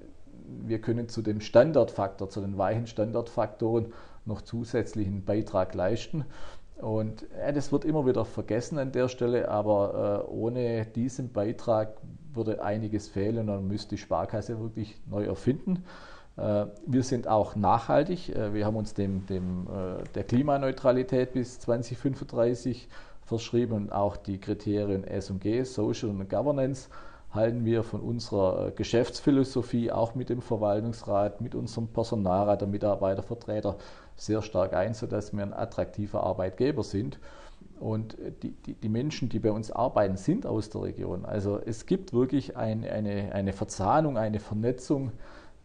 [0.67, 3.93] wir können zu dem Standardfaktor, zu den weichen Standardfaktoren
[4.25, 6.25] noch zusätzlichen Beitrag leisten.
[6.81, 11.97] Und ja, das wird immer wieder vergessen an der Stelle, aber äh, ohne diesen Beitrag
[12.33, 15.85] würde einiges fehlen und dann müsste die Sparkasse wirklich neu erfinden.
[16.37, 18.35] Äh, wir sind auch nachhaltig.
[18.35, 22.89] Äh, wir haben uns dem, dem, äh, der Klimaneutralität bis 2035
[23.25, 26.89] verschrieben und auch die Kriterien S&G, Social und Governance,
[27.33, 33.77] halten wir von unserer Geschäftsphilosophie auch mit dem Verwaltungsrat, mit unserem Personalrat, der Mitarbeitervertreter
[34.17, 37.19] sehr stark ein, sodass wir ein attraktiver Arbeitgeber sind.
[37.79, 41.25] Und die, die, die, Menschen, die bei uns arbeiten, sind aus der Region.
[41.25, 45.13] Also es gibt wirklich ein, eine, eine Verzahnung, eine Vernetzung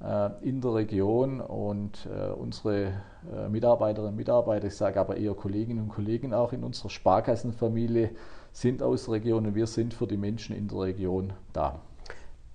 [0.01, 2.93] äh, in der Region und äh, unsere
[3.33, 8.11] äh, Mitarbeiterinnen und Mitarbeiter, ich sage aber eher Kolleginnen und Kollegen auch in unserer Sparkassenfamilie,
[8.55, 11.81] sind aus der Region und wir sind für die Menschen in der Region da.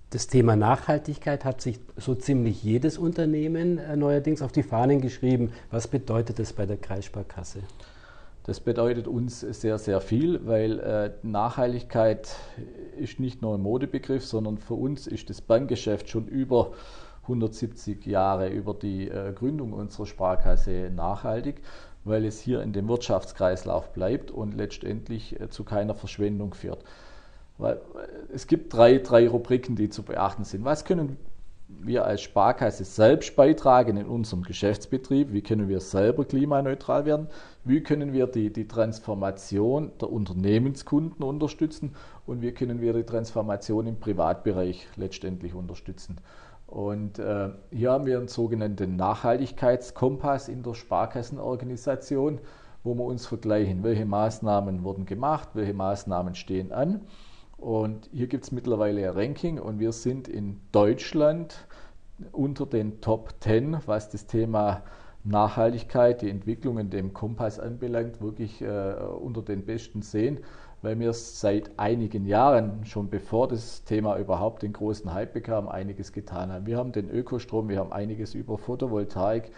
[0.09, 5.51] Das Thema Nachhaltigkeit hat sich so ziemlich jedes Unternehmen äh, neuerdings auf die Fahnen geschrieben.
[5.69, 7.59] Was bedeutet das bei der Kreissparkasse?
[8.43, 12.35] Das bedeutet uns sehr, sehr viel, weil äh, Nachhaltigkeit
[12.97, 16.71] ist nicht nur ein Modebegriff, sondern für uns ist das Bankgeschäft schon über
[17.21, 21.61] 170 Jahre, über die äh, Gründung unserer Sparkasse nachhaltig,
[22.03, 26.83] weil es hier in dem Wirtschaftskreislauf bleibt und letztendlich äh, zu keiner Verschwendung führt.
[27.57, 30.65] Weil äh, es gibt drei, drei Rubriken, die zu beachten sind.
[30.65, 31.17] Was können
[31.79, 35.31] wir als Sparkasse selbst beitragen in unserem Geschäftsbetrieb?
[35.31, 37.27] Wie können wir selber klimaneutral werden?
[37.63, 41.95] Wie können wir die, die Transformation der Unternehmenskunden unterstützen?
[42.25, 46.17] Und wie können wir die Transformation im Privatbereich letztendlich unterstützen?
[46.71, 52.39] Und äh, hier haben wir einen sogenannten Nachhaltigkeitskompass in der Sparkassenorganisation,
[52.85, 57.01] wo wir uns vergleichen, welche Maßnahmen wurden gemacht, welche Maßnahmen stehen an.
[57.57, 61.67] Und hier gibt es mittlerweile ein Ranking und wir sind in Deutschland
[62.31, 64.83] unter den Top 10, was das Thema
[65.25, 70.39] Nachhaltigkeit, die Entwicklung in dem Kompass anbelangt, wirklich äh, unter den besten sehen,
[70.81, 76.11] weil wir seit einigen Jahren, schon bevor das Thema überhaupt den großen Hype bekam, einiges
[76.11, 76.65] getan haben.
[76.65, 79.51] Wir haben den Ökostrom, wir haben einiges über Photovoltaik.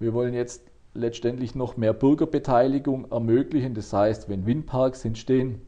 [0.00, 3.74] Wir wollen jetzt letztendlich noch mehr Bürgerbeteiligung ermöglichen.
[3.74, 5.60] Das heißt, wenn Windparks entstehen,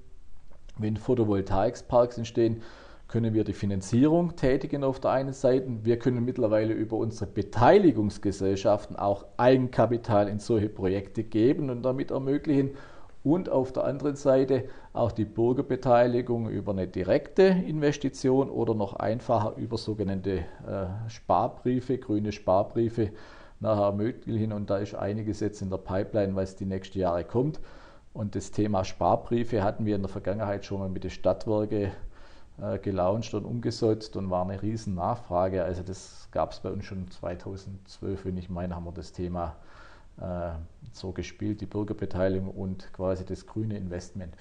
[0.79, 2.63] wenn Photovoltaiksparks entstehen,
[3.07, 5.67] können wir die Finanzierung tätigen auf der einen Seite.
[5.83, 12.73] Wir können mittlerweile über unsere Beteiligungsgesellschaften auch Eigenkapital in solche Projekte geben und damit ermöglichen.
[13.25, 19.55] Und auf der anderen Seite auch die Bürgerbeteiligung über eine direkte Investition oder noch einfacher
[19.57, 23.11] über sogenannte äh, Sparbriefe, grüne Sparbriefe
[23.61, 24.53] nachher ermöglichen.
[24.53, 27.61] Und da ist einiges jetzt in der Pipeline, was die nächsten Jahre kommt.
[28.15, 31.91] Und das Thema Sparbriefe hatten wir in der Vergangenheit schon mal mit den Stadtwerken
[32.63, 35.65] äh, gelauncht und umgesetzt und war eine riesen Nachfrage.
[35.65, 39.49] Also das gab es bei uns schon 2012, wenn ich meine, haben wir das Thema
[39.49, 39.88] äh,
[40.93, 44.35] so gespielt, die Bürgerbeteiligung und quasi das grüne Investment.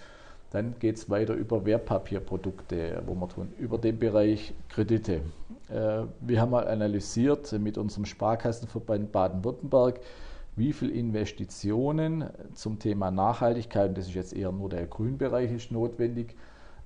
[0.52, 5.22] Dann geht es weiter über Wertpapierprodukte, wo wir tun, über den Bereich Kredite.
[5.70, 10.00] Äh, wir haben mal analysiert mit unserem Sparkassenverband Baden-Württemberg,
[10.56, 15.72] wie viel Investitionen zum Thema Nachhaltigkeit, und das ist jetzt eher nur der Grünbereich, ist
[15.72, 16.36] notwendig.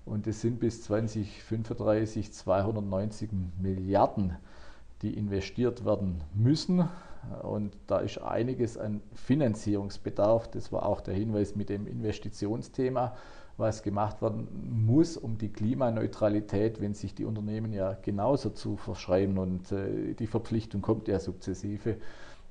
[0.05, 3.29] Und es sind bis 2035 290
[3.61, 4.35] Milliarden,
[5.03, 6.89] die investiert werden müssen.
[7.43, 10.49] Und da ist einiges an Finanzierungsbedarf.
[10.49, 13.15] Das war auch der Hinweis mit dem Investitionsthema,
[13.57, 14.47] was gemacht werden
[14.85, 20.27] muss, um die Klimaneutralität, wenn sich die Unternehmen ja genauso zu verschreiben und äh, die
[20.27, 21.97] Verpflichtung kommt ja sukzessive,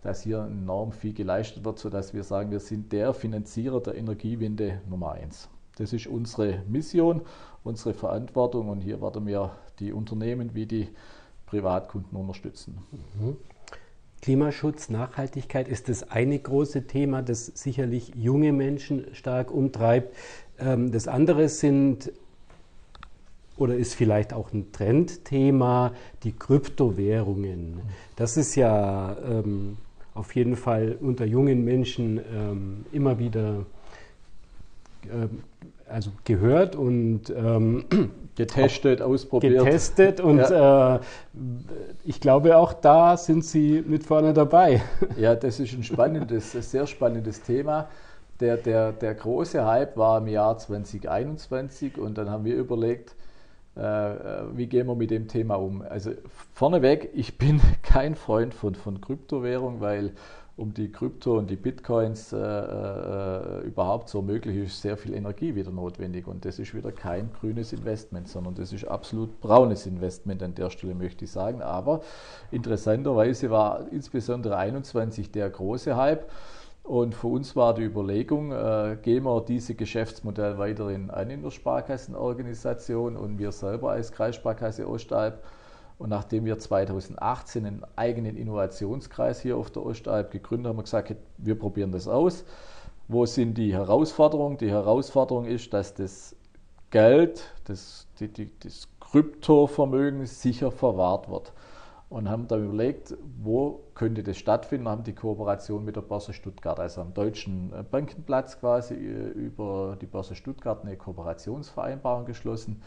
[0.02, 4.80] dass hier enorm viel geleistet wird, sodass wir sagen, wir sind der Finanzierer der Energiewende
[4.88, 5.48] Nummer eins.
[5.76, 7.22] Das ist unsere Mission,
[7.64, 10.88] unsere Verantwortung und hier werden wir die Unternehmen wie die
[11.46, 12.78] Privatkunden unterstützen.
[13.18, 13.36] Mhm.
[14.22, 20.14] Klimaschutz, Nachhaltigkeit ist das eine große Thema, das sicherlich junge Menschen stark umtreibt.
[20.58, 22.12] Ähm, das andere sind
[23.56, 27.80] oder ist vielleicht auch ein Trendthema, die Kryptowährungen.
[28.16, 29.76] Das ist ja ähm,
[30.14, 33.66] auf jeden Fall unter jungen Menschen ähm, immer wieder
[35.12, 35.42] ähm,
[35.90, 37.84] also gehört und ähm,
[38.36, 39.64] getestet, ausprobiert.
[39.64, 40.96] Getestet und ja.
[40.96, 41.00] äh,
[42.04, 44.82] ich glaube, auch da sind Sie mit vorne dabei.
[45.16, 47.88] Ja, das ist ein spannendes, ein sehr spannendes Thema.
[48.40, 53.14] Der, der, der große Hype war im Jahr 2021 und dann haben wir überlegt,
[53.76, 53.82] äh,
[54.54, 55.82] wie gehen wir mit dem Thema um?
[55.82, 56.12] Also
[56.54, 60.12] vorneweg, ich bin kein Freund von, von Kryptowährung, weil
[60.60, 65.54] um die Krypto und die Bitcoins äh, äh, überhaupt so möglich ist, sehr viel Energie
[65.54, 66.26] wieder notwendig.
[66.26, 70.68] Und das ist wieder kein grünes Investment, sondern das ist absolut braunes Investment an der
[70.68, 71.62] Stelle, möchte ich sagen.
[71.62, 72.02] Aber
[72.50, 76.30] interessanterweise war insbesondere 21 der große Hype.
[76.82, 81.50] Und für uns war die Überlegung, äh, gehen wir dieses Geschäftsmodell weiterhin an in der
[81.50, 85.42] Sparkassenorganisation und wir selber als Kreissparkasse Ostalb
[86.00, 90.84] und nachdem wir 2018 einen eigenen Innovationskreis hier auf der Ostalb gegründet haben, haben wir
[90.84, 92.44] gesagt, wir probieren das aus.
[93.06, 94.56] Wo sind die Herausforderungen?
[94.56, 96.34] Die Herausforderung ist, dass das
[96.88, 101.52] Geld, das, die, die, das Kryptovermögen sicher verwahrt wird.
[102.08, 106.80] Und haben dann überlegt, wo könnte das stattfinden, haben die Kooperation mit der Börse Stuttgart,
[106.80, 112.80] also am deutschen Bankenplatz quasi über die Börse Stuttgart eine Kooperationsvereinbarung geschlossen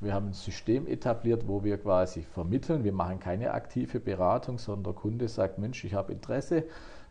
[0.00, 2.84] wir haben ein System etabliert, wo wir quasi vermitteln.
[2.84, 6.64] Wir machen keine aktive Beratung, sondern der Kunde sagt, Mensch, ich habe Interesse,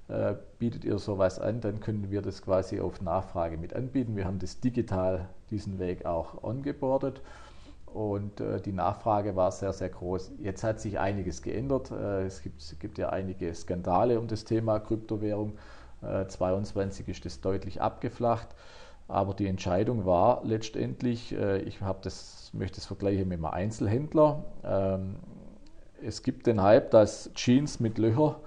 [0.10, 4.16] äh, bietet ihr sowas an, dann können wir das quasi auf Nachfrage mit anbieten.
[4.16, 7.22] Wir haben das digital diesen Weg auch ongeboardet
[7.94, 10.32] und äh, die Nachfrage war sehr, sehr groß.
[10.40, 11.92] Jetzt hat sich einiges geändert.
[11.92, 15.58] Äh, es, gibt, es gibt ja einige Skandale um das Thema Kryptowährung.
[16.02, 18.50] 2022 ist das deutlich abgeflacht.
[19.08, 24.43] Aber die Entscheidung war letztendlich, äh, ich habe das, möchte es vergleichen mit einem Einzelhändler.
[24.64, 25.16] Ähm,
[26.01, 28.39] es gibt den Hype, dass Jeans mit Löcher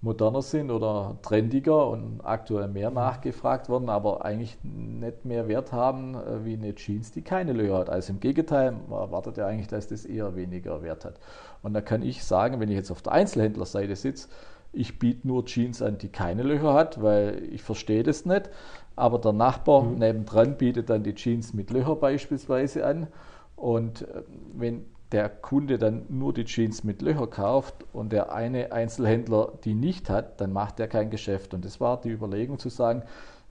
[0.00, 6.14] moderner sind oder trendiger und aktuell mehr nachgefragt werden, aber eigentlich nicht mehr Wert haben
[6.14, 7.90] äh, wie eine Jeans, die keine Löcher hat.
[7.90, 11.18] Also im Gegenteil, man erwartet ja eigentlich, dass das eher weniger Wert hat.
[11.62, 14.28] Und da kann ich sagen, wenn ich jetzt auf der Einzelhändlerseite sitze,
[14.72, 18.50] ich biete nur Jeans an, die keine Löcher hat, weil ich verstehe das nicht.
[18.96, 19.98] Aber der Nachbar mhm.
[19.98, 23.06] nebendran bietet dann die Jeans mit Löcher beispielsweise an.
[23.56, 24.22] Und äh,
[24.54, 29.74] wenn der Kunde dann nur die Jeans mit Löcher kauft und der eine Einzelhändler die
[29.74, 31.54] nicht hat, dann macht er kein Geschäft.
[31.54, 33.02] Und das war die Überlegung zu sagen,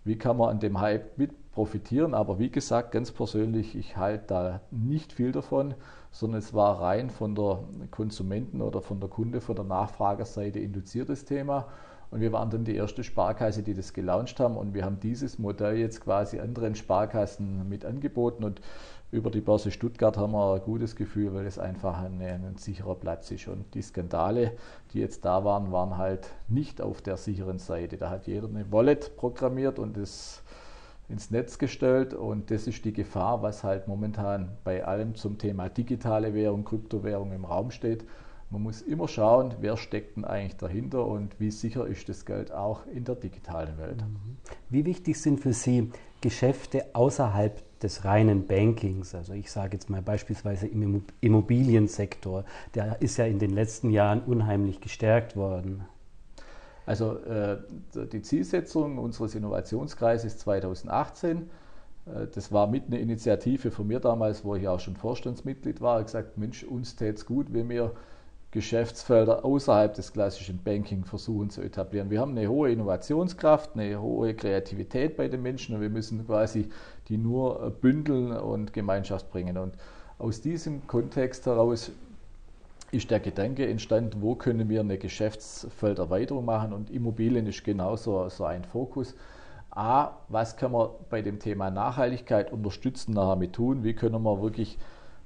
[0.04, 2.14] wie kann man an dem Hype mit profitieren.
[2.14, 5.74] Aber wie gesagt, ganz persönlich, ich halte da nicht viel davon,
[6.12, 7.60] sondern es war rein von der
[7.91, 11.68] Konsumenten- oder von der Kunde, von der Nachfragerseite induziertes Thema.
[12.14, 14.55] Und wir waren dann die erste Sparkasse, die das gelauncht haben.
[14.55, 18.43] Und wir haben dieses Modell jetzt quasi anderen Sparkassen mit angeboten.
[18.43, 18.61] Und
[19.09, 22.93] über die Börse Stuttgart haben wir ein gutes Gefühl, weil es einfach ein, ein sicherer
[22.93, 23.47] Platz ist.
[23.47, 24.51] Und die Skandale,
[24.93, 27.97] die jetzt da waren, waren halt nicht auf der sicheren Seite.
[27.97, 30.43] Da hat jeder eine Wallet programmiert und es
[31.09, 32.14] ins Netz gestellt.
[32.14, 37.32] Und das ist die Gefahr, was halt momentan bei allem zum Thema digitale Währung, Kryptowährung
[37.32, 38.05] im Raum steht
[38.54, 42.51] man muss immer schauen, wer steckt denn eigentlich dahinter und wie sicher ist das Geld
[42.51, 44.04] auch in der digitalen Welt.
[44.04, 44.38] Mhm.
[44.70, 45.89] Wie wichtig sind für Sie
[46.22, 49.16] Geschäfte außerhalb des reinen Bankings?
[49.16, 52.45] Also ich sage jetzt mal beispielsweise im Immobiliensektor,
[52.76, 55.86] der ist ja in den letzten Jahren unheimlich gestärkt worden.
[56.86, 57.58] Also äh,
[58.12, 61.49] die Zielsetzung unseres Innovationskreises 2018
[62.06, 66.04] äh, das war mit einer Initiative von mir damals, wo ich auch schon Vorstandsmitglied war.
[66.04, 67.93] Gesagt, Mensch, uns täte es gut, wenn wir
[68.54, 72.12] Geschäftsfelder außerhalb des klassischen Banking versuchen zu etablieren.
[72.12, 76.70] Wir haben eine hohe Innovationskraft, eine hohe Kreativität bei den Menschen und wir müssen quasi
[77.10, 79.58] die nur bündeln und Gemeinschaft bringen.
[79.58, 79.74] Und
[80.20, 81.89] aus diesem Kontext heraus
[82.91, 88.45] ist der Gedanke entstanden, wo können wir eine Geschäftsfelderweiterung machen und Immobilien ist genauso so
[88.45, 89.16] ein Fokus.
[89.72, 93.84] A, was kann man bei dem Thema Nachhaltigkeit unterstützen nachher mit tun?
[93.84, 94.78] Wie können wir wirklich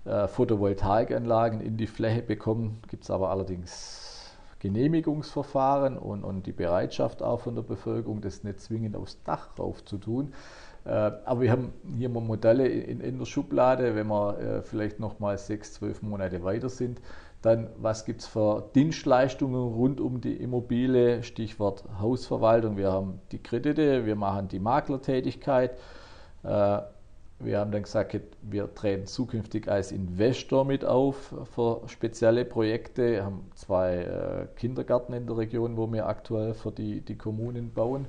[0.07, 2.79] äh, Photovoltaikanlagen in die Fläche bekommen.
[2.87, 8.59] Gibt es aber allerdings Genehmigungsverfahren und, und die Bereitschaft auch von der Bevölkerung, das nicht
[8.59, 10.33] zwingend aufs Dach rauf zu tun.
[10.85, 14.99] Äh, aber wir haben hier mal Modelle in, in der Schublade, wenn wir äh, vielleicht
[14.99, 17.01] noch mal sechs, zwölf Monate weiter sind.
[17.41, 21.21] Dann, was gibt es für Dienstleistungen rund um die Immobilie?
[21.21, 22.77] Stichwort Hausverwaltung.
[22.77, 25.77] Wir haben die Kredite, wir machen die Maklertätigkeit.
[27.39, 33.11] Wir haben dann gesagt, wir treten zukünftig als Investor mit auf für spezielle Projekte.
[33.11, 37.71] Wir haben zwei äh, Kindergärten in der Region, wo wir aktuell für die, die Kommunen
[37.71, 38.07] bauen.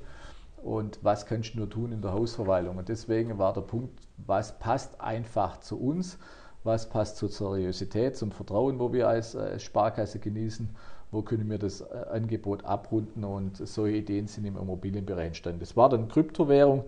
[0.63, 2.79] Und was kannst du nur tun in der Hausverwaltung?
[2.79, 6.19] Und deswegen war der Punkt, was passt einfach zu uns,
[6.65, 10.71] was passt zur Seriosität, zum Vertrauen, wo wir als, als Sparkasse genießen,
[11.11, 15.61] wo können wir das äh, Angebot abrunden und solche Ideen sind im Immobilienbereich entstanden.
[15.61, 16.85] Das war dann Kryptowährung.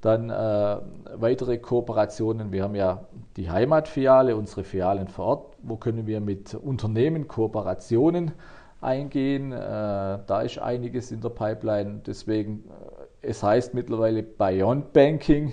[0.00, 0.76] Dann äh,
[1.14, 2.52] weitere Kooperationen.
[2.52, 3.04] Wir haben ja
[3.36, 5.56] die Heimatfiliale, unsere Filialen vor Ort.
[5.62, 8.32] Wo können wir mit Unternehmen Kooperationen
[8.80, 9.52] eingehen?
[9.52, 12.00] Äh, da ist einiges in der Pipeline.
[12.06, 12.64] Deswegen,
[13.22, 15.52] äh, es heißt mittlerweile Beyond Banking.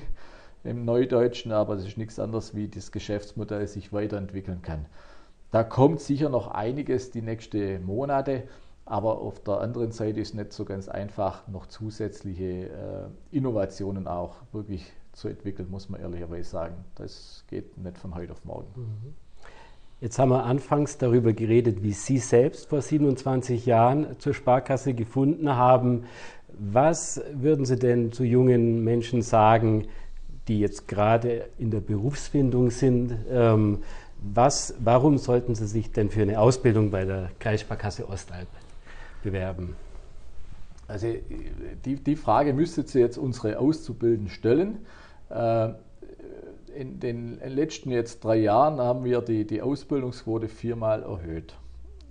[0.67, 4.85] im Neudeutschen, aber es ist nichts anderes, wie das Geschäftsmodell sich weiterentwickeln kann.
[5.51, 8.43] Da kommt sicher noch einiges die nächsten Monate,
[8.89, 14.07] aber auf der anderen Seite ist es nicht so ganz einfach, noch zusätzliche äh, Innovationen
[14.07, 16.75] auch wirklich zu entwickeln, muss man ehrlicherweise sagen.
[16.95, 18.67] Das geht nicht von heute auf morgen.
[18.75, 19.13] Mhm.
[19.99, 25.55] Jetzt haben wir anfangs darüber geredet, wie Sie selbst vor 27 Jahren zur Sparkasse gefunden
[25.55, 26.05] haben.
[26.47, 29.87] Was würden Sie denn zu jungen Menschen sagen,
[30.47, 33.15] die jetzt gerade in der Berufsfindung sind?
[33.29, 33.79] Ähm,
[34.21, 38.47] was, warum sollten Sie sich denn für eine Ausbildung bei der Kreissparkasse Ostalb
[39.31, 39.75] bewerben?
[40.87, 41.07] Also
[41.83, 44.85] die, die Frage müsste Sie jetzt unsere Auszubildenden stellen.
[45.29, 45.69] Äh,
[46.73, 51.55] in den letzten jetzt drei Jahren haben wir die, die Ausbildungsquote viermal erhöht.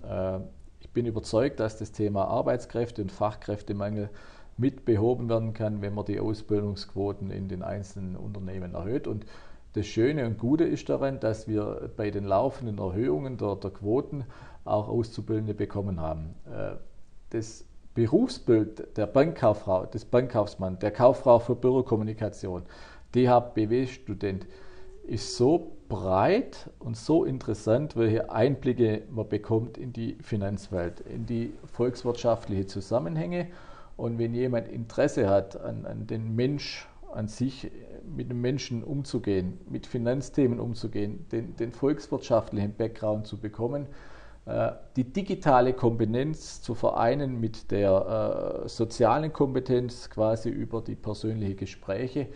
[0.07, 0.39] Äh,
[0.81, 4.09] ich bin überzeugt, dass das Thema Arbeitskräfte und Fachkräftemangel
[4.57, 9.07] mit behoben werden kann, wenn man die Ausbildungsquoten in den einzelnen Unternehmen erhöht.
[9.07, 9.25] Und
[9.73, 14.25] das Schöne und Gute ist daran, dass wir bei den laufenden Erhöhungen der, der Quoten
[14.65, 16.33] auch Auszubildende bekommen haben.
[17.29, 22.63] Das Berufsbild der Bankkauffrau, des Bankkaufmanns, der Kauffrau für Bürokommunikation,
[23.15, 24.45] DHBW-Student
[25.03, 31.53] ist so breit und so interessant, welche Einblicke man bekommt in die Finanzwelt, in die
[31.65, 33.47] volkswirtschaftlichen Zusammenhänge.
[33.95, 37.71] Und wenn jemand Interesse hat, an, an den Mensch an sich,
[38.05, 43.87] mit dem Menschen umzugehen, mit Finanzthemen umzugehen, den, den volkswirtschaftlichen Background zu bekommen,
[44.95, 52.27] die digitale Kompetenz zu vereinen mit der äh, sozialen Kompetenz quasi über die persönlichen Gespräche,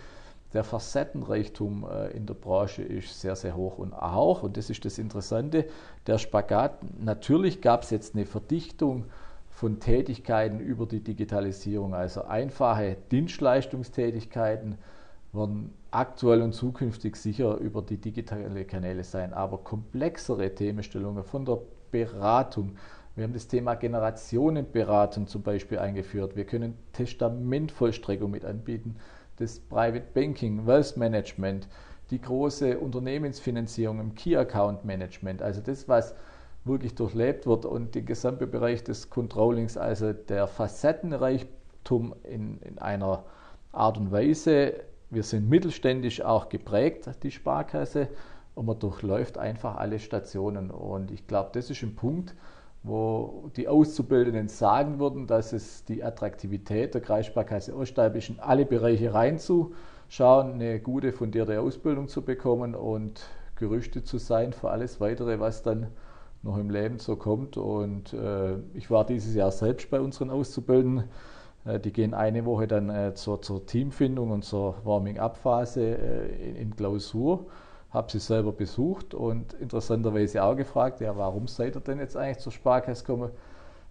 [0.53, 3.77] der Facettenreichtum äh, in der Branche ist sehr, sehr hoch.
[3.77, 5.65] Und auch, und das ist das Interessante,
[6.07, 9.05] der Spagat, natürlich gab es jetzt eine Verdichtung
[9.49, 11.93] von Tätigkeiten über die Digitalisierung.
[11.93, 14.77] Also einfache Dienstleistungstätigkeiten
[15.31, 19.33] werden aktuell und zukünftig sicher über die digitalen Kanäle sein.
[19.33, 21.59] Aber komplexere Themenstellungen von der
[21.91, 22.77] Beratung,
[23.15, 26.37] wir haben das Thema Generationenberatung zum Beispiel eingeführt.
[26.37, 28.95] Wir können Testamentvollstreckung mit anbieten
[29.41, 31.67] das Private Banking, Wealth Management,
[32.11, 36.13] die große Unternehmensfinanzierung im Key Account Management, also das, was
[36.63, 43.23] wirklich durchlebt wird und der gesamte Bereich des Controllings, also der Facettenreichtum in, in einer
[43.71, 44.73] Art und Weise.
[45.09, 48.09] Wir sind mittelständisch auch geprägt, die Sparkasse,
[48.55, 50.71] und man durchläuft einfach alle Stationen.
[50.71, 52.35] Und ich glaube, das ist ein Punkt,
[52.83, 58.65] wo die Auszubildenden sagen würden, dass es die Attraktivität der Kreissparkasse Ostalb ist, in alle
[58.65, 63.21] Bereiche reinzuschauen, eine gute fundierte Ausbildung zu bekommen und
[63.55, 65.87] gerüstet zu sein für alles Weitere, was dann
[66.43, 67.55] noch im Leben so kommt.
[67.55, 71.03] Und äh, ich war dieses Jahr selbst bei unseren Auszubildenden.
[71.65, 76.55] Äh, die gehen eine Woche dann äh, zur, zur, Teamfindung und zur Warming-up-Phase äh, in,
[76.55, 77.45] in Klausur
[77.91, 82.39] habe sie selber besucht und interessanterweise auch gefragt, ja, warum seid ihr denn jetzt eigentlich
[82.39, 83.31] zur Sparkasse gekommen?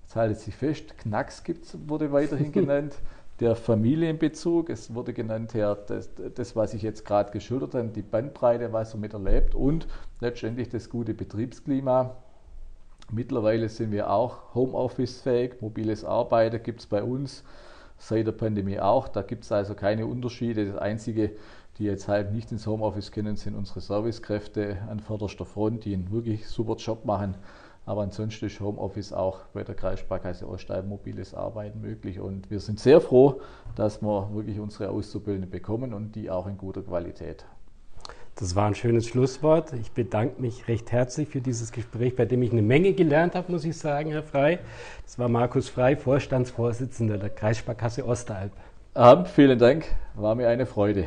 [0.03, 2.97] Jetzt haltet sich fest, Knacks gibt's, wurde weiterhin genannt,
[3.41, 8.03] der Familienbezug, es wurde genannt, ja, das, das was ich jetzt gerade geschildert habe, die
[8.03, 9.87] Bandbreite, was er mit erlebt und
[10.21, 12.17] letztendlich das gute Betriebsklima.
[13.13, 17.43] Mittlerweile sind wir auch Homeoffice-fähig, mobiles Arbeiten gibt es bei uns
[18.01, 19.09] seit der Pandemie auch.
[19.09, 20.67] Da gibt es also keine Unterschiede.
[20.67, 21.33] Das Einzige,
[21.81, 26.13] die jetzt halt nicht ins Homeoffice können, sind unsere Servicekräfte an vorderster Front, die einen
[26.13, 27.35] wirklich super Job machen.
[27.87, 32.21] Aber ansonsten ist Homeoffice auch bei der Kreissparkasse Ostalb mobiles Arbeiten möglich.
[32.21, 33.41] Und wir sind sehr froh,
[33.75, 37.47] dass wir wirklich unsere Auszubildenden bekommen und die auch in guter Qualität.
[38.37, 39.73] Das war ein schönes Schlusswort.
[39.73, 43.51] Ich bedanke mich recht herzlich für dieses Gespräch, bei dem ich eine Menge gelernt habe,
[43.51, 44.59] muss ich sagen, Herr Frei.
[45.05, 48.53] Das war Markus Frei, Vorstandsvorsitzender der Kreissparkasse Ostalb.
[48.95, 51.07] Ähm, vielen Dank, war mir eine Freude.